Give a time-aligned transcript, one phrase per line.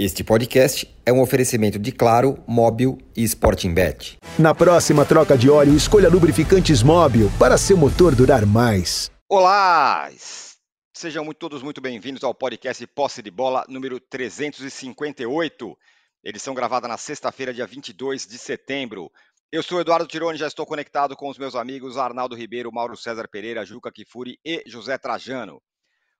[0.00, 4.16] Este podcast é um oferecimento de Claro, Móbil e Sporting Bet.
[4.38, 9.10] Na próxima troca de óleo, escolha lubrificantes Móbil para seu motor durar mais.
[9.28, 10.08] Olá!
[10.94, 15.76] Sejam muito, todos muito bem-vindos ao podcast Posse de Bola número 358.
[16.22, 19.10] Edição gravada na sexta-feira, dia 22 de setembro.
[19.50, 23.26] Eu sou Eduardo Tironi, já estou conectado com os meus amigos Arnaldo Ribeiro, Mauro César
[23.26, 25.60] Pereira, Juca Kifuri e José Trajano.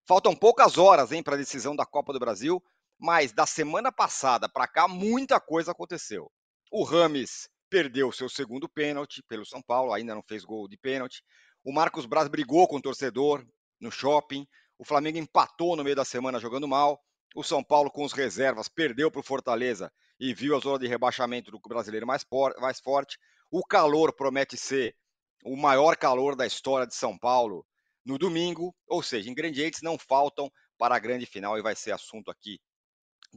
[0.05, 2.61] Faltam poucas horas para a decisão da Copa do Brasil,
[2.99, 6.31] mas da semana passada para cá, muita coisa aconteceu.
[6.71, 11.23] O Rames perdeu seu segundo pênalti pelo São Paulo, ainda não fez gol de pênalti.
[11.65, 13.47] O Marcos Braz brigou com o torcedor
[13.81, 14.47] no shopping.
[14.77, 17.01] O Flamengo empatou no meio da semana jogando mal.
[17.37, 20.89] O São Paulo, com os reservas, perdeu para o Fortaleza e viu a zona de
[20.89, 22.25] rebaixamento do brasileiro mais,
[22.59, 23.19] mais forte.
[23.51, 24.97] O calor promete ser
[25.45, 27.65] o maior calor da história de São Paulo
[28.05, 28.75] no domingo.
[28.89, 32.59] Ou seja, ingredientes não faltam para a grande final e vai ser assunto aqui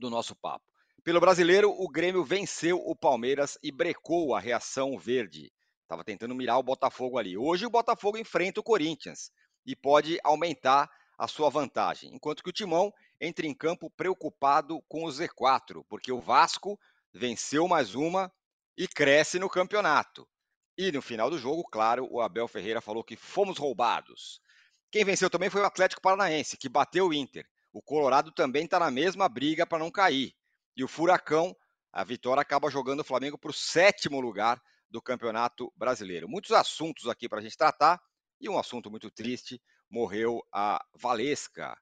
[0.02, 0.66] do nosso papo.
[1.04, 5.52] Pelo brasileiro, o Grêmio venceu o Palmeiras e brecou a reação verde.
[5.84, 7.38] Estava tentando mirar o Botafogo ali.
[7.38, 9.32] Hoje o Botafogo enfrenta o Corinthians
[9.66, 12.14] e pode aumentar a sua vantagem.
[12.14, 16.80] Enquanto que o Timão entra em campo preocupado com o Z4, porque o Vasco
[17.14, 18.32] venceu mais uma
[18.76, 20.28] e cresce no campeonato.
[20.78, 24.42] E no final do jogo, claro, o Abel Ferreira falou que fomos roubados.
[24.90, 27.48] Quem venceu também foi o Atlético Paranaense, que bateu o Inter.
[27.74, 30.34] O Colorado também está na mesma briga para não cair.
[30.76, 31.56] E o Furacão,
[31.92, 36.28] a vitória acaba jogando o Flamengo para o sétimo lugar do Campeonato Brasileiro.
[36.28, 38.00] Muitos assuntos aqui para a gente tratar.
[38.40, 41.78] E um assunto muito triste: morreu a Valesca,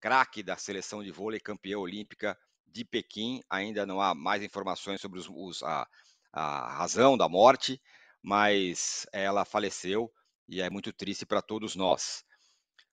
[0.00, 3.40] craque da seleção de vôlei, campeã olímpica de Pequim.
[3.48, 5.86] Ainda não há mais informações sobre os, os, a,
[6.32, 7.80] a razão da morte,
[8.22, 10.12] mas ela faleceu
[10.48, 12.24] e é muito triste para todos nós.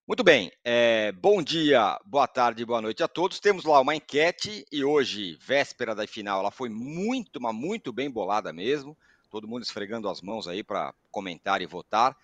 [0.08, 3.42] Muito bem, é, bom dia, boa tarde, boa noite a todos.
[3.42, 8.10] Temos lá uma enquete e hoje, véspera da final, ela foi muito, mas muito bem
[8.10, 8.98] bolada mesmo.
[9.30, 12.16] Todo mundo esfregando as mãos aí para comentar e votar.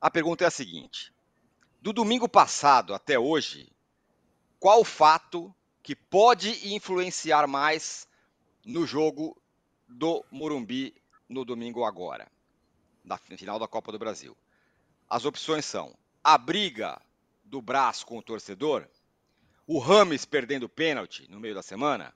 [0.00, 1.12] A pergunta é a seguinte:
[1.82, 3.68] do domingo passado até hoje,
[4.60, 5.52] qual fato
[5.82, 8.06] que pode influenciar mais
[8.64, 9.36] no jogo
[9.88, 10.94] do Morumbi
[11.28, 12.30] no domingo agora,
[13.02, 14.36] na final da Copa do Brasil?
[15.10, 17.02] As opções são a briga
[17.54, 18.84] do braço com o torcedor,
[19.64, 22.12] o Rames perdendo pênalti no meio da semana,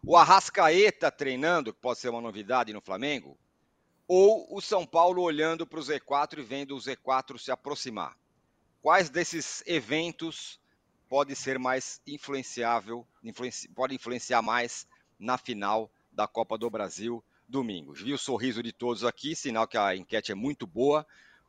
[0.00, 3.36] o Arrascaeta treinando, que pode ser uma novidade no Flamengo,
[4.06, 8.16] ou o São Paulo olhando para o Z4 e vendo o Z4 se aproximar.
[8.80, 10.60] Quais desses eventos
[11.08, 14.86] pode ser mais influenciável, influenci, pode influenciar mais
[15.18, 17.92] na final da Copa do Brasil domingo?
[17.92, 21.04] Vi o sorriso de todos aqui, sinal que a enquete é muito boa.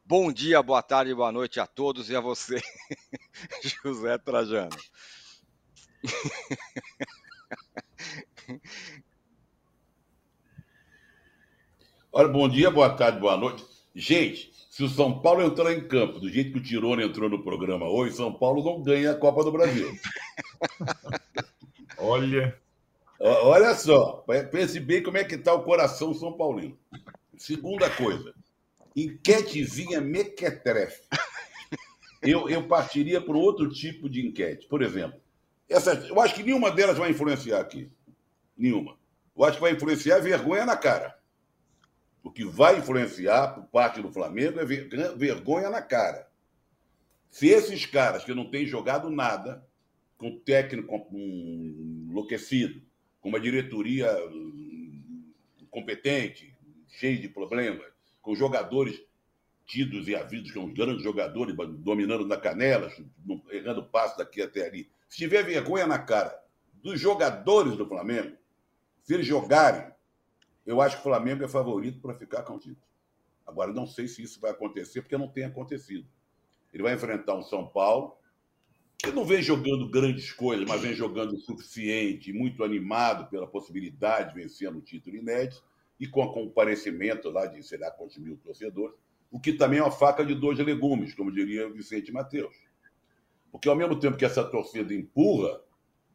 [0.10, 2.62] Bom dia, boa tarde, boa noite a todos e a você,
[3.84, 4.70] José Trajano.
[12.10, 13.66] Olha, bom dia, boa tarde, boa noite.
[13.94, 17.44] Gente, se o São Paulo entrar em campo do jeito que o Tirone entrou no
[17.44, 19.92] programa hoje, São Paulo não ganha a Copa do Brasil.
[22.00, 22.58] Olha.
[23.20, 26.80] Olha só, pense bem como é que está o coração São Paulino.
[27.36, 28.34] Segunda coisa,
[28.98, 31.04] enquetezinha mequetrefe.
[32.20, 34.68] Eu, eu partiria para outro tipo de enquete.
[34.68, 35.22] Por exemplo,
[35.70, 37.92] essa, eu acho que nenhuma delas vai influenciar aqui.
[38.58, 38.98] Nenhuma.
[39.38, 41.16] Eu acho que vai influenciar vergonha na cara.
[42.24, 46.28] O que vai influenciar por parte do Flamengo é vergonha na cara.
[47.30, 49.64] Se esses caras que não têm jogado nada,
[50.18, 52.82] com técnico enlouquecido,
[53.22, 55.32] com uma diretoria hum,
[55.70, 56.52] competente,
[56.88, 57.97] cheia de problemas,
[58.28, 59.02] com jogadores
[59.66, 62.92] tidos e havidos como grandes jogadores, dominando na canela,
[63.50, 64.90] errando passo daqui até ali.
[65.08, 66.38] Se tiver vergonha na cara
[66.84, 68.36] dos jogadores do Flamengo,
[69.02, 69.90] se eles jogarem,
[70.66, 72.86] eu acho que o Flamengo é favorito para ficar com o título.
[73.46, 76.06] Agora, não sei se isso vai acontecer, porque não tem acontecido.
[76.74, 78.18] Ele vai enfrentar um São Paulo,
[78.98, 84.34] que não vem jogando grandes coisas, mas vem jogando o suficiente, muito animado pela possibilidade
[84.34, 85.64] de vencer no título inédito
[86.00, 88.96] e com comparecimento lá de, sei lá, quantos mil torcedores,
[89.32, 92.56] o que também é uma faca de dois legumes, como diria Vicente Mateus.
[93.52, 95.60] Porque ao mesmo tempo que essa torcida empurra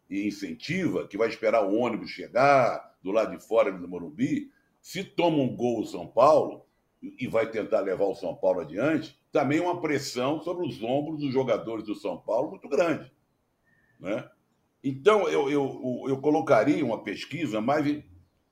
[0.09, 4.51] e incentiva, que vai esperar o ônibus chegar do lado de fora do Morumbi,
[4.81, 6.65] se toma um gol o São Paulo
[7.03, 11.21] e vai tentar levar o São Paulo adiante, também é uma pressão sobre os ombros
[11.21, 13.11] dos jogadores do São Paulo muito grande.
[13.99, 14.29] Né?
[14.85, 18.05] Então, eu, eu, eu colocaria uma pesquisa mais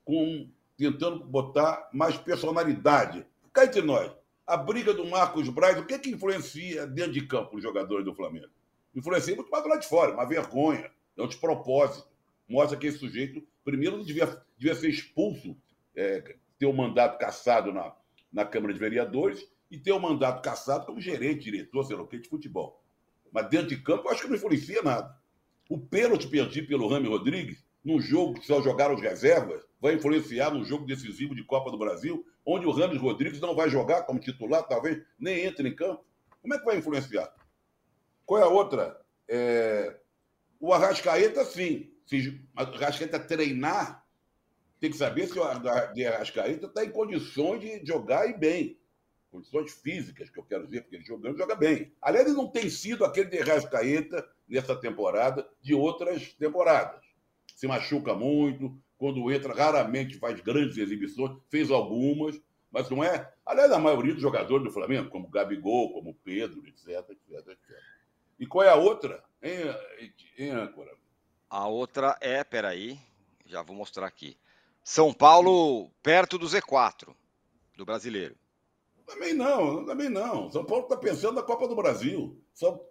[0.05, 0.51] com
[0.81, 3.27] tentando botar mais personalidade.
[3.53, 4.11] Cá entre nós,
[4.47, 8.15] a briga do Marcos Braz, o que, que influencia dentro de campo os jogadores do
[8.15, 8.49] Flamengo?
[8.95, 12.09] Influencia muito mais do lado de fora, uma vergonha, é um despropósito.
[12.49, 15.55] mostra que esse sujeito, primeiro, devia, devia ser expulso,
[15.95, 17.95] é, ter o um mandato cassado na,
[18.33, 22.03] na Câmara de Vereadores e ter o um mandato cassado como gerente, diretor, sei lá
[22.03, 22.83] o que, de futebol.
[23.31, 25.15] Mas dentro de campo, eu acho que não influencia nada.
[25.69, 30.51] O pênalti perdido pelo Rami Rodrigues, num jogo que só jogaram os reservas, vai influenciar
[30.51, 34.21] no jogo decisivo de Copa do Brasil, onde o Rames Rodrigues não vai jogar como
[34.21, 36.05] titular, talvez nem entre em campo.
[36.43, 37.35] Como é que vai influenciar?
[38.27, 39.01] Qual é a outra?
[39.29, 39.99] É...
[40.59, 41.91] O Arrascaeta, sim.
[42.05, 44.05] Se o Arrascaeta treinar,
[44.79, 48.79] tem que saber se o Arrascaeta está em condições de jogar e bem.
[49.31, 51.93] Condições físicas, que eu quero dizer, porque ele jogando, joga bem.
[52.03, 57.01] Aliás, ele não tem sido aquele de Arrascaeta nessa temporada de outras temporadas.
[57.55, 62.39] Se machuca muito, quando entra, raramente faz grandes exibições, fez algumas,
[62.71, 63.33] mas não é.
[63.47, 67.79] Aliás, a maioria dos jogadores do Flamengo, como Gabigol, como Pedro, etc, etc, etc.
[68.39, 69.75] E qual é a outra, hein,
[70.37, 70.95] hein âncora?
[71.49, 72.99] A outra é, peraí,
[73.47, 74.37] já vou mostrar aqui.
[74.85, 77.15] São Paulo perto do Z4,
[77.79, 78.37] do brasileiro.
[79.07, 80.51] Também não, também não.
[80.51, 82.39] São Paulo está pensando na Copa do Brasil.
[82.53, 82.85] São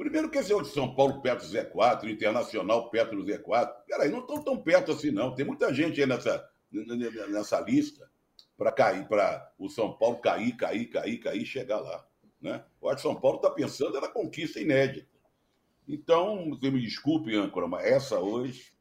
[0.00, 3.70] Primeiro que esse é o de São Paulo perto do Z4, Internacional perto do Z4.
[3.86, 5.34] Peraí, não estão tão perto assim, não.
[5.34, 6.48] Tem muita gente aí nessa,
[7.28, 8.10] nessa lista
[8.56, 12.02] para cair, para o São Paulo cair, cair, cair, cair e chegar lá.
[12.40, 12.64] Né?
[12.80, 15.06] Eu acho que São Paulo está pensando na conquista inédita.
[15.86, 18.72] Então, você me desculpe, âncora, mas essa hoje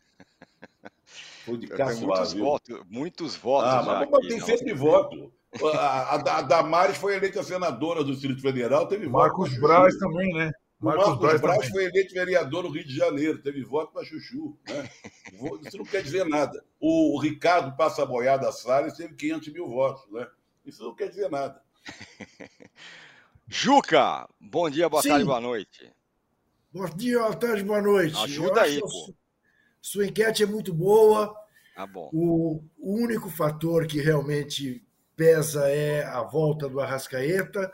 [1.43, 3.69] foi de caçoar, muitos votos, muitos votos.
[3.69, 5.33] Ah, mas, aqui, tem sempre voto.
[5.73, 10.49] A, a, a Damares foi eleita senadora do Distrito Federal, teve Marcos Braz também, né?
[10.79, 14.57] Marcos, Marcos Braz, Braz foi eleito vereador no Rio de Janeiro, teve voto para Chuchu.
[14.65, 14.89] Né?
[15.67, 16.63] Isso não quer dizer nada.
[16.79, 20.09] O, Ricardo Passa Boiada Salles teve 500 mil votos.
[20.09, 20.25] Né?
[20.65, 21.61] Isso não quer dizer nada.
[23.45, 25.09] Juca, bom dia, boa Sim.
[25.09, 25.91] tarde, boa noite.
[26.71, 28.17] Bom dia, boa tarde, boa noite.
[28.17, 29.13] Ajuda aí, pô.
[29.81, 31.35] Sua enquete é muito boa.
[31.75, 32.09] Tá bom.
[32.13, 37.69] O, o único fator que realmente pesa é a volta do Arrascaeta,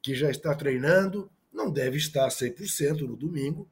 [0.00, 3.66] que já está treinando não deve estar 100% no domingo,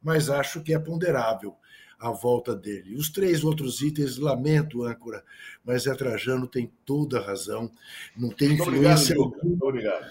[0.00, 1.56] mas acho que é ponderável
[1.98, 2.94] a volta dele.
[2.94, 5.24] Os três outros itens, lamento, âncora,
[5.64, 7.70] mas é Trajano tem toda a razão.
[8.16, 9.18] Não tem Muito influência.
[9.18, 10.10] Obrigado, Muito obrigado.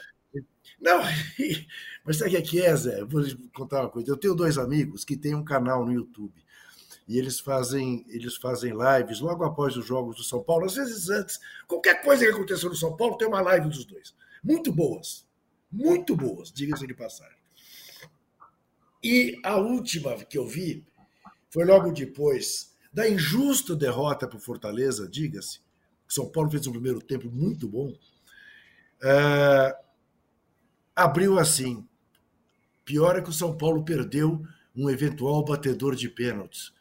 [0.81, 1.01] Não,
[2.03, 3.05] mas sabe o que é, Zé?
[3.05, 3.23] Vou
[3.53, 4.09] contar uma coisa.
[4.09, 6.43] Eu tenho dois amigos que têm um canal no YouTube.
[7.07, 11.09] E eles fazem, eles fazem lives logo após os jogos do São Paulo, às vezes
[11.09, 11.39] antes.
[11.67, 14.15] Qualquer coisa que aconteceu no São Paulo tem uma live dos dois.
[14.43, 15.25] Muito boas
[15.73, 17.35] muito boas, diga-se de passagem.
[19.03, 20.85] E a última que eu vi
[21.49, 25.59] foi logo depois da injusta derrota para o Fortaleza, diga-se.
[26.07, 27.91] São Paulo fez um primeiro tempo muito bom.
[29.01, 29.75] É,
[30.95, 31.85] abriu assim.
[32.85, 36.71] Pior é que o São Paulo perdeu um eventual batedor de pênaltis,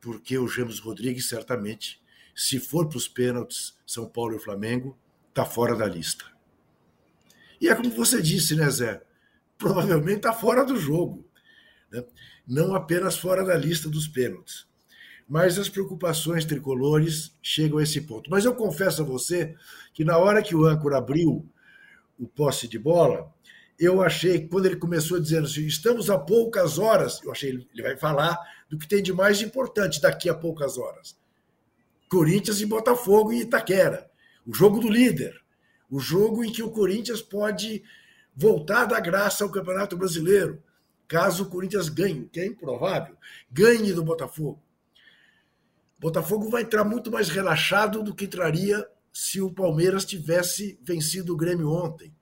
[0.00, 2.00] porque o James Rodrigues, certamente,
[2.34, 4.96] se for para os pênaltis, São Paulo e Flamengo,
[5.28, 6.37] está fora da lista.
[7.60, 9.02] E é como você disse, né, Zé?
[9.56, 11.26] Provavelmente está fora do jogo.
[11.90, 12.04] Né?
[12.46, 14.66] Não apenas fora da lista dos pênaltis.
[15.28, 18.30] Mas as preocupações tricolores chegam a esse ponto.
[18.30, 19.54] Mas eu confesso a você
[19.92, 21.46] que na hora que o âncora abriu
[22.18, 23.30] o posse de bola,
[23.78, 27.96] eu achei, quando ele começou dizendo assim, estamos a poucas horas, eu achei ele vai
[27.96, 28.36] falar
[28.68, 31.16] do que tem de mais importante daqui a poucas horas.
[32.08, 34.10] Corinthians e Botafogo e Itaquera.
[34.46, 35.38] O jogo do líder
[35.90, 37.82] o jogo em que o Corinthians pode
[38.34, 40.62] voltar da graça ao Campeonato Brasileiro,
[41.06, 43.16] caso o Corinthians ganhe, que é improvável,
[43.50, 44.62] ganhe do Botafogo.
[45.98, 51.36] Botafogo vai entrar muito mais relaxado do que entraria se o Palmeiras tivesse vencido o
[51.36, 52.14] Grêmio ontem,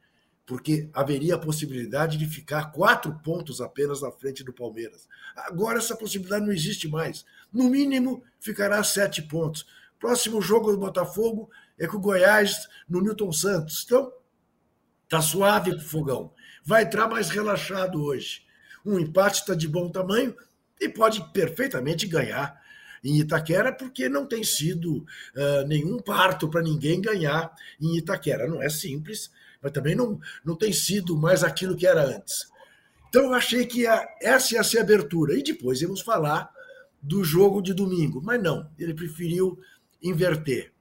[0.47, 5.07] porque haveria a possibilidade de ficar quatro pontos apenas na frente do Palmeiras.
[5.35, 7.27] Agora essa possibilidade não existe mais.
[7.53, 9.67] No mínimo, ficará sete pontos.
[9.99, 13.83] Próximo jogo do Botafogo é com o Goiás no Newton Santos.
[13.85, 14.13] Então,
[15.09, 16.33] tá suave o fogão.
[16.65, 18.43] Vai entrar mais relaxado hoje.
[18.85, 20.35] Um empate está de bom tamanho
[20.81, 22.61] e pode perfeitamente ganhar
[23.05, 28.49] em Itaquera, porque não tem sido uh, nenhum parto para ninguém ganhar em Itaquera.
[28.49, 29.31] Não é simples,
[29.63, 32.51] mas também não, não tem sido mais aquilo que era antes.
[33.09, 33.87] Então eu achei que
[34.21, 35.35] essa ia ser a abertura.
[35.35, 36.51] E depois íamos falar
[37.01, 38.21] do jogo de domingo.
[38.23, 39.59] Mas não, ele preferiu
[40.03, 40.73] inverter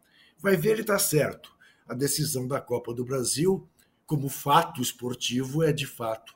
[0.46, 1.52] vai ver ele está certo.
[1.88, 3.68] A decisão da Copa do Brasil,
[4.06, 6.36] como fato esportivo, é de fato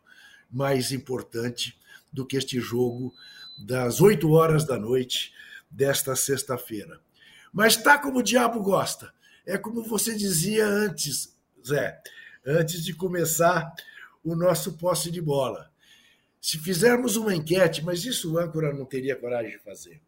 [0.49, 1.79] mais importante
[2.11, 3.13] do que este jogo
[3.67, 5.31] das 8 horas da noite
[5.69, 6.99] desta sexta-feira.
[7.53, 9.13] Mas tá como o diabo gosta.
[9.45, 12.01] É como você dizia antes, Zé,
[12.43, 13.71] antes de começar
[14.23, 15.71] o nosso posse de bola.
[16.41, 20.01] Se fizermos uma enquete, mas isso o âncora não teria coragem de fazer.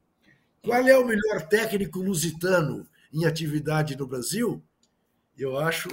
[0.64, 4.62] Qual é o melhor técnico lusitano em atividade no Brasil?
[5.38, 5.90] Eu acho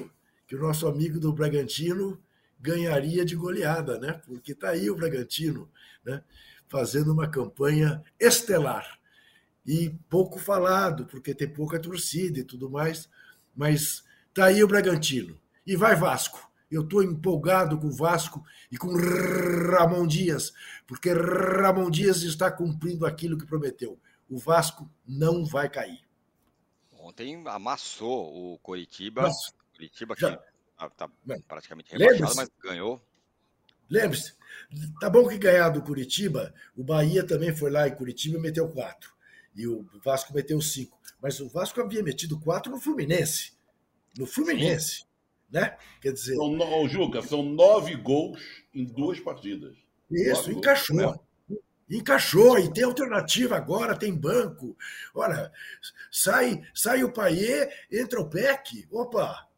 [0.47, 2.21] que o nosso amigo do Bragantino
[2.61, 4.21] ganharia de goleada, né?
[4.27, 5.71] Porque está aí o Bragantino,
[6.05, 6.23] né?
[6.69, 8.99] Fazendo uma campanha estelar
[9.67, 13.09] e pouco falado, porque tem pouca torcida e tudo mais,
[13.55, 16.49] mas está aí o Bragantino e vai Vasco.
[16.71, 20.53] Eu estou empolgado com o Vasco e com Ramon Dias,
[20.87, 23.99] porque Ramon Dias está cumprindo aquilo que prometeu.
[24.29, 26.08] O Vasco não vai cair.
[27.09, 29.23] Ontem amassou o Coritiba.
[29.23, 31.11] Nossa, Coritiba que está
[31.49, 33.03] praticamente rebaixado, mas ganhou.
[33.89, 34.35] Lembre-se,
[35.01, 38.69] tá bom que ganhar do Curitiba, o Bahia também foi lá em Curitiba e meteu
[38.69, 39.11] quatro.
[39.57, 41.01] E o Vasco meteu cinco.
[41.21, 43.57] Mas o Vasco havia metido quatro no Fluminense.
[44.19, 44.99] No Fluminense.
[44.99, 45.05] Sim.
[45.51, 45.79] Né?
[46.03, 46.37] Quer dizer.
[46.37, 48.43] São, no, Juca, são nove gols
[48.75, 49.75] em duas partidas.
[50.11, 50.97] Isso, nove encaixou.
[50.97, 51.28] Gols.
[51.91, 54.77] Encaixou e tem alternativa agora, tem banco.
[55.15, 55.51] Olha,
[56.11, 58.87] sai, sai o Paier, entra o PEC.
[58.91, 59.49] Opa,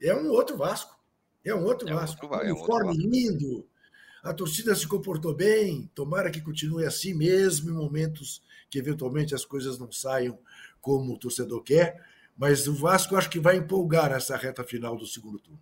[0.00, 0.98] é um outro Vasco.
[1.44, 2.26] É um outro é Vasco.
[2.26, 3.66] Outro, é um uniforme outro lindo.
[4.22, 5.90] A torcida se comportou bem.
[5.94, 10.38] Tomara que continue assim, mesmo em momentos que eventualmente as coisas não saiam
[10.80, 12.04] como o torcedor quer.
[12.36, 15.60] Mas o Vasco acho que vai empolgar essa reta final do segundo turno.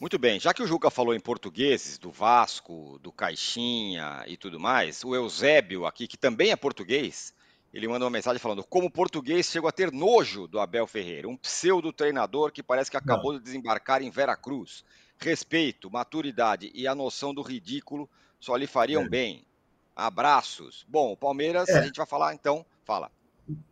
[0.00, 4.58] Muito bem, já que o Juca falou em portugueses, do Vasco, do Caixinha e tudo
[4.58, 7.34] mais, o Eusébio aqui, que também é português,
[7.70, 11.36] ele manda uma mensagem falando: como português, chego a ter nojo do Abel Ferreira, um
[11.36, 14.82] pseudo-treinador que parece que acabou de desembarcar em Veracruz.
[15.18, 18.08] Respeito, maturidade e a noção do ridículo
[18.40, 19.08] só lhe fariam é.
[19.08, 19.44] bem.
[19.94, 20.82] Abraços.
[20.88, 21.78] Bom, o Palmeiras, é.
[21.78, 22.64] a gente vai falar então.
[22.86, 23.12] Fala.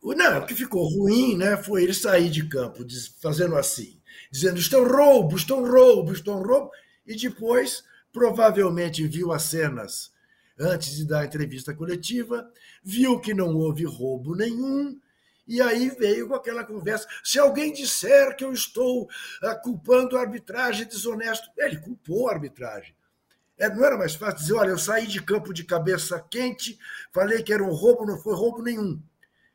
[0.02, 2.84] Não, o que ficou ruim, né, foi ele sair de campo
[3.20, 6.70] fazendo assim, dizendo estão roubo, estão roubo, estão roubo,
[7.06, 10.10] e depois provavelmente viu as cenas
[10.58, 12.50] antes de dar a entrevista coletiva,
[12.82, 14.98] viu que não houve roubo nenhum,
[15.46, 17.08] e aí veio com aquela conversa.
[17.24, 19.08] Se alguém disser que eu estou
[19.42, 22.94] ah, culpando a arbitragem desonesto, ele culpou a arbitragem.
[23.56, 26.78] É, não era mais fácil dizer, olha, eu saí de campo de cabeça quente,
[27.12, 29.00] falei que era um roubo, não foi roubo nenhum.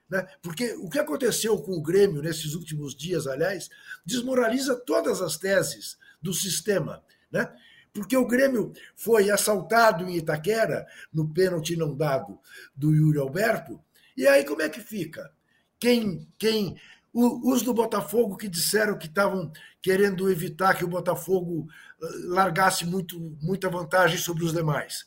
[0.09, 0.27] Né?
[0.41, 3.69] Porque o que aconteceu com o Grêmio nesses últimos dias, aliás,
[4.05, 7.03] desmoraliza todas as teses do sistema.
[7.31, 7.51] Né?
[7.93, 12.39] Porque o Grêmio foi assaltado em Itaquera, no pênalti não dado
[12.75, 13.79] do Yuri Alberto,
[14.15, 15.31] e aí como é que fica?
[15.79, 16.77] Quem, quem
[17.13, 21.67] os do Botafogo que disseram que estavam querendo evitar que o Botafogo
[22.01, 25.05] eh, largasse muito, muita vantagem sobre os demais.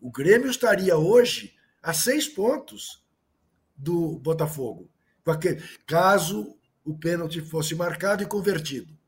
[0.00, 3.02] O Grêmio estaria hoje a seis pontos
[3.80, 4.90] do Botafogo,
[5.86, 8.98] caso o pênalti fosse marcado e convertido.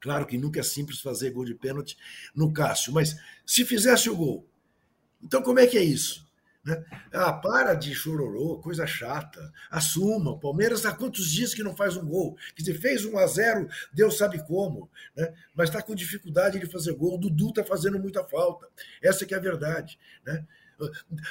[0.00, 1.96] Claro que nunca é simples fazer gol de pênalti
[2.34, 4.46] no Cássio, mas se fizesse o gol,
[5.22, 6.24] então como é que é isso?
[6.64, 6.82] Né?
[7.12, 9.52] Ah, para de chororô, coisa chata.
[9.70, 10.30] Assuma.
[10.30, 12.36] O Palmeiras há quantos dias que não faz um gol?
[12.54, 15.34] Quer dizer, fez 1 a 0 Deus sabe como, né?
[15.54, 17.16] mas está com dificuldade de fazer gol.
[17.16, 18.66] O Dudu está fazendo muita falta.
[19.02, 19.98] Essa que é a verdade.
[20.24, 20.46] Né?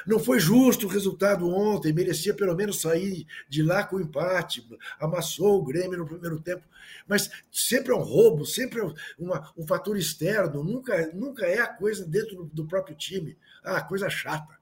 [0.05, 4.67] Não foi justo o resultado ontem, merecia pelo menos sair de lá com empate,
[5.00, 6.63] amassou o Grêmio no primeiro tempo,
[7.07, 11.67] mas sempre é um roubo, sempre é uma, um fator externo, nunca, nunca é a
[11.67, 13.38] coisa dentro do próprio time.
[13.63, 14.57] Ah, coisa chata.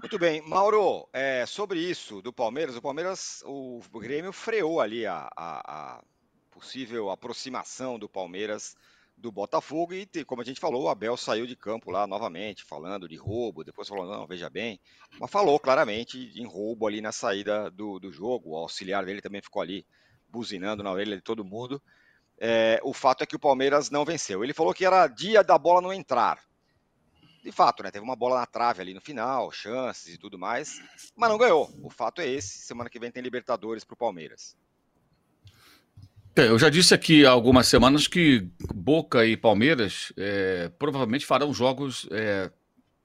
[0.00, 5.30] Muito bem, Mauro, é, sobre isso do Palmeiras, o Palmeiras, o Grêmio freou ali a,
[5.36, 6.04] a, a
[6.50, 8.76] possível aproximação do Palmeiras
[9.20, 13.08] do Botafogo e, como a gente falou, o Abel saiu de campo lá novamente, falando
[13.08, 14.80] de roubo, depois falou, não, veja bem,
[15.18, 19.42] mas falou claramente em roubo ali na saída do, do jogo, o auxiliar dele também
[19.42, 19.86] ficou ali
[20.28, 21.80] buzinando na orelha de todo mundo.
[22.38, 24.42] É, o fato é que o Palmeiras não venceu.
[24.42, 26.42] Ele falou que era dia da bola não entrar.
[27.42, 27.90] De fato, né?
[27.90, 30.80] Teve uma bola na trave ali no final, chances e tudo mais,
[31.16, 31.70] mas não ganhou.
[31.82, 32.58] O fato é esse.
[32.60, 34.56] Semana que vem tem Libertadores para o Palmeiras.
[36.36, 41.52] É, eu já disse aqui há algumas semanas que Boca e Palmeiras é, provavelmente farão
[41.52, 42.50] jogos é,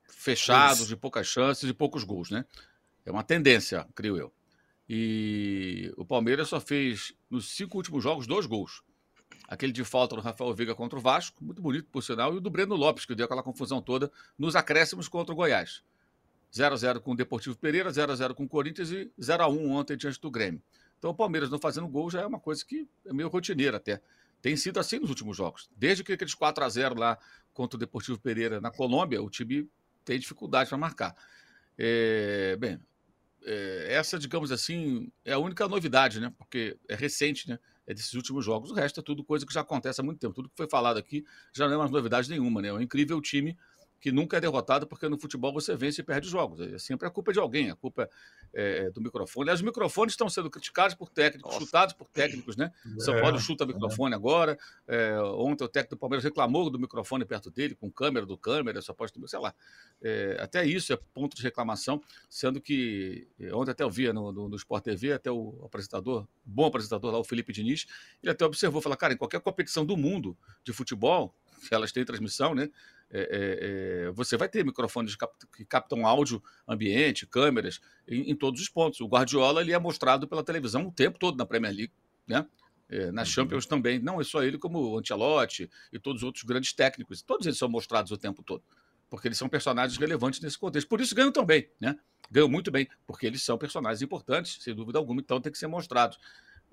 [0.07, 2.45] fechados, de poucas chances e poucos gols, né?
[3.05, 4.33] É uma tendência, creio eu.
[4.87, 8.83] E o Palmeiras só fez, nos cinco últimos jogos, dois gols.
[9.47, 12.41] Aquele de falta do Rafael Veiga contra o Vasco, muito bonito, por sinal, e o
[12.41, 15.83] do Breno Lopes, que deu aquela confusão toda nos acréscimos contra o Goiás.
[16.53, 19.43] 0 a 0 com o Deportivo Pereira, 0 a 0 com o Corinthians e 0
[19.43, 20.61] a 1 ontem diante do Grêmio.
[20.97, 24.01] Então o Palmeiras não fazendo gol já é uma coisa que é meio rotineira até.
[24.41, 25.69] Tem sido assim nos últimos jogos.
[25.75, 27.17] Desde que aqueles 4 a 0 lá
[27.53, 29.69] contra o Deportivo Pereira na Colômbia, o time
[30.03, 31.15] tem dificuldade para marcar.
[31.77, 32.79] É, bem,
[33.43, 36.33] é, essa, digamos assim, é a única novidade, né?
[36.37, 37.59] Porque é recente, né?
[37.87, 38.71] É desses últimos jogos.
[38.71, 40.33] O resto é tudo coisa que já acontece há muito tempo.
[40.33, 41.23] Tudo que foi falado aqui
[41.53, 42.69] já não é mais novidade nenhuma, né?
[42.69, 43.57] É um incrível time
[43.99, 46.59] que nunca é derrotado, porque no futebol você vence e perde jogos.
[46.61, 48.09] É sempre a culpa de alguém, a culpa
[48.53, 49.45] é, é do microfone.
[49.45, 51.65] Aliás, os microfones estão sendo criticados por técnicos, Nossa.
[51.65, 52.71] chutados por técnicos, né?
[52.99, 53.67] São Paulo chuta é.
[53.67, 54.57] microfone agora.
[54.87, 58.81] É, ontem o técnico do Palmeiras reclamou do microfone perto dele, com câmera do câmera,
[58.81, 59.53] só pode sei lá.
[60.01, 64.49] É, até isso é ponto de reclamação, sendo que ontem até eu via no, no,
[64.49, 67.87] no Sport TV, até o apresentador, bom apresentador lá, o Felipe Diniz,
[68.21, 71.33] ele até observou, falou, cara, em qualquer competição do mundo de futebol,
[71.71, 72.69] elas têm transmissão, né?
[73.09, 75.15] É, é, é, você vai ter microfones
[75.55, 78.99] que captam áudio ambiente, câmeras, em, em, todos os pontos.
[78.99, 81.93] O Guardiola ele é mostrado pela televisão o tempo todo na Premier League,
[82.27, 82.45] né?
[82.89, 83.25] É, na uhum.
[83.25, 83.99] Champions também.
[83.99, 87.21] Não é só ele, como o Ancelotti e todos os outros grandes técnicos.
[87.21, 88.63] Todos eles são mostrados o tempo todo,
[89.09, 90.87] porque eles são personagens relevantes nesse contexto.
[90.87, 91.97] Por isso ganham tão bem, né?
[92.29, 95.67] Ganham muito bem, porque eles são personagens importantes, sem dúvida alguma, então tem que ser
[95.67, 96.17] mostrados.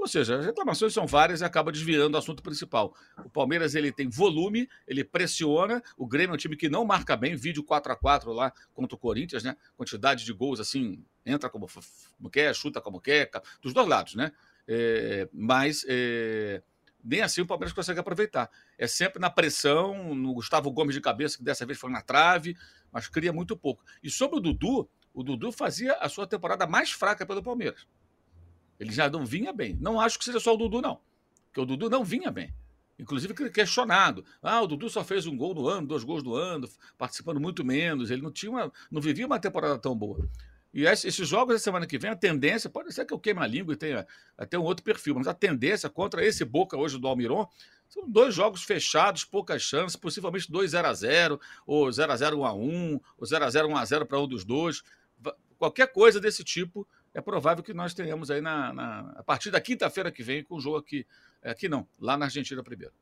[0.03, 2.93] Ou seja, as reclamações são várias e acaba desviando o assunto principal.
[3.25, 5.81] O Palmeiras ele tem volume, ele pressiona.
[5.97, 7.37] O Grêmio é um time que não marca bem.
[7.37, 9.57] Vídeo 4 a 4 lá contra o Corinthians, né?
[9.77, 11.69] Quantidade de gols assim, entra como,
[12.17, 13.31] como quer, chuta como quer,
[13.63, 14.33] dos dois lados, né?
[14.67, 16.65] É, mas é,
[17.05, 18.51] nem assim o Palmeiras consegue aproveitar.
[18.77, 22.57] É sempre na pressão, no Gustavo Gomes de cabeça, que dessa vez foi na trave,
[22.91, 23.85] mas cria muito pouco.
[24.03, 27.87] E sobre o Dudu, o Dudu fazia a sua temporada mais fraca pelo Palmeiras.
[28.83, 29.79] Ele já não vinha bem.
[29.81, 30.99] Não acho que seja só o Dudu, não.
[31.47, 32.53] Porque o Dudu não vinha bem.
[32.99, 34.25] Inclusive questionado.
[34.43, 37.65] Ah, o Dudu só fez um gol no ano, dois gols no ano, participando muito
[37.65, 38.11] menos.
[38.11, 40.29] Ele não tinha uma, não vivia uma temporada tão boa.
[40.75, 43.47] E esses jogos da semana que vem, a tendência, pode ser que eu queime a
[43.47, 47.07] língua e tenha até um outro perfil, mas a tendência contra esse Boca hoje do
[47.07, 47.47] Almiron
[47.89, 52.39] são dois jogos fechados, poucas chances, possivelmente 2 0 a 0 ou 0 a 0
[52.39, 54.83] 1 a 1 ou 0 a 0 1 a 0 para um dos dois.
[55.59, 59.61] Qualquer coisa desse tipo é provável que nós tenhamos aí na, na a partir da
[59.61, 61.07] quinta-feira que vem com o jogo aqui,
[61.43, 62.93] é, aqui não, lá na Argentina primeiro.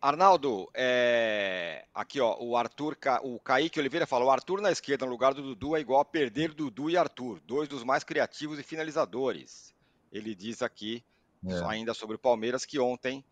[0.00, 1.84] Arnaldo, é...
[1.92, 5.42] aqui ó, o Arthur, o Kaique Oliveira falou: o Arthur na esquerda no lugar do
[5.42, 9.74] Dudu é igual a perder Dudu e Arthur, dois dos mais criativos e finalizadores.
[10.12, 11.04] Ele diz aqui,
[11.44, 11.64] é.
[11.66, 13.24] ainda sobre o Palmeiras, que ontem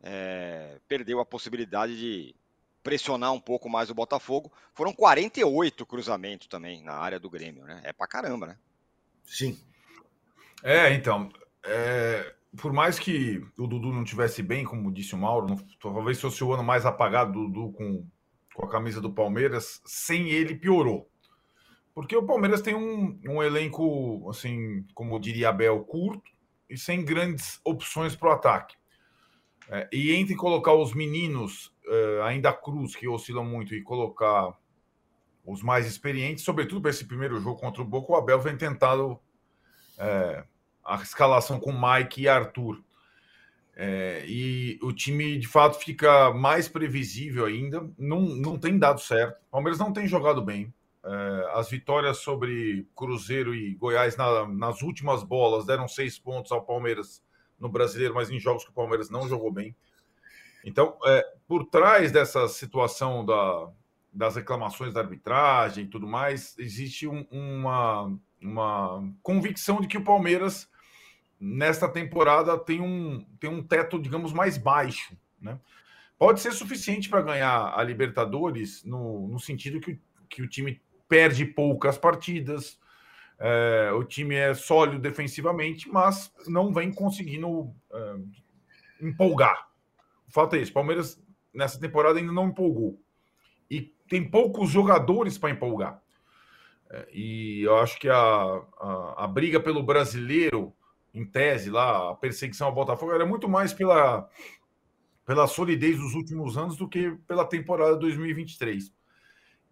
[0.00, 0.78] é...
[0.86, 2.36] perdeu a possibilidade de
[2.82, 4.52] pressionar um pouco mais o Botafogo.
[4.74, 7.80] Foram 48 cruzamentos também na área do Grêmio, né?
[7.84, 8.58] É pra caramba, né?
[9.24, 9.58] Sim.
[10.62, 11.30] É, então,
[11.64, 16.20] é, por mais que o Dudu não tivesse bem, como disse o Mauro, não, talvez
[16.20, 18.06] fosse o ano mais apagado do Dudu com,
[18.54, 21.08] com a camisa do Palmeiras, sem ele piorou.
[21.94, 26.30] Porque o Palmeiras tem um, um elenco, assim, como diria Abel, curto
[26.68, 28.76] e sem grandes opções para o ataque.
[29.68, 34.56] É, e entre colocar os meninos, é, ainda cruz, que oscilam muito, e colocar
[35.44, 39.18] os mais experientes, sobretudo para esse primeiro jogo contra o Boca, o Abel vem tentado
[39.98, 40.44] é,
[40.84, 42.82] a escalação com Mike e Arthur.
[43.74, 47.88] É, e o time de fato fica mais previsível ainda.
[47.98, 49.40] Não, não tem dado certo.
[49.48, 50.72] O Palmeiras não tem jogado bem.
[51.04, 56.64] É, as vitórias sobre Cruzeiro e Goiás na, nas últimas bolas deram seis pontos ao
[56.64, 57.22] Palmeiras
[57.62, 59.74] no brasileiro, mas em jogos que o Palmeiras não jogou bem.
[60.64, 63.70] Então, é, por trás dessa situação da,
[64.12, 70.04] das reclamações da arbitragem e tudo mais, existe um, uma, uma convicção de que o
[70.04, 70.68] Palmeiras,
[71.38, 75.16] nesta temporada, tem um, tem um teto, digamos, mais baixo.
[75.40, 75.58] Né?
[76.18, 81.44] Pode ser suficiente para ganhar a Libertadores, no, no sentido que, que o time perde
[81.44, 82.76] poucas partidas,
[83.38, 88.16] é, o time é sólido defensivamente, mas não vem conseguindo é,
[89.00, 89.68] empolgar.
[90.28, 91.20] O fato é esse: Palmeiras
[91.52, 93.00] nessa temporada ainda não empolgou.
[93.70, 96.02] E tem poucos jogadores para empolgar.
[96.90, 100.72] É, e eu acho que a, a, a, briga pelo brasileiro,
[101.12, 104.28] em tese, lá, a perseguição ao Botafogo, era muito mais pela,
[105.26, 108.92] pela solidez dos últimos anos do que pela temporada 2023.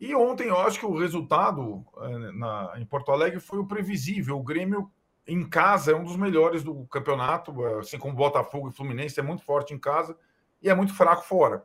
[0.01, 4.39] E ontem eu acho que o resultado eh, na, em Porto Alegre foi o previsível.
[4.39, 4.91] O Grêmio
[5.27, 9.23] em casa é um dos melhores do campeonato, eh, assim como Botafogo e Fluminense é
[9.23, 10.17] muito forte em casa
[10.63, 11.65] e é muito fraco fora.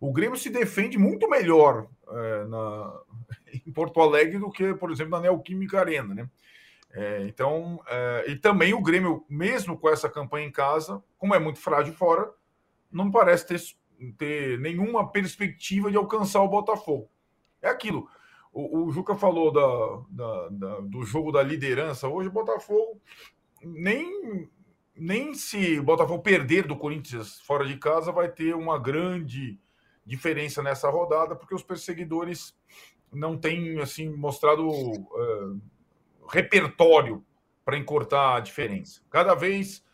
[0.00, 3.00] O Grêmio se defende muito melhor é, na,
[3.66, 6.30] em Porto Alegre do que, por exemplo, na Neoquímica Arena, né?
[6.92, 11.38] É, então, é, e também o Grêmio, mesmo com essa campanha em casa, como é
[11.38, 12.30] muito frágil fora,
[12.90, 13.60] não parece ter,
[14.16, 17.10] ter nenhuma perspectiva de alcançar o Botafogo.
[17.62, 18.08] É aquilo.
[18.52, 22.08] O, o Juca falou da, da, da, do jogo da liderança.
[22.08, 23.00] Hoje o Botafogo
[23.62, 24.48] nem,
[24.94, 29.58] nem se o Botafogo perder do Corinthians fora de casa vai ter uma grande
[30.04, 32.56] diferença nessa rodada, porque os perseguidores
[33.12, 35.60] não têm assim mostrado uh,
[36.28, 37.24] repertório
[37.64, 39.02] para encurtar a diferença.
[39.10, 39.84] Cada vez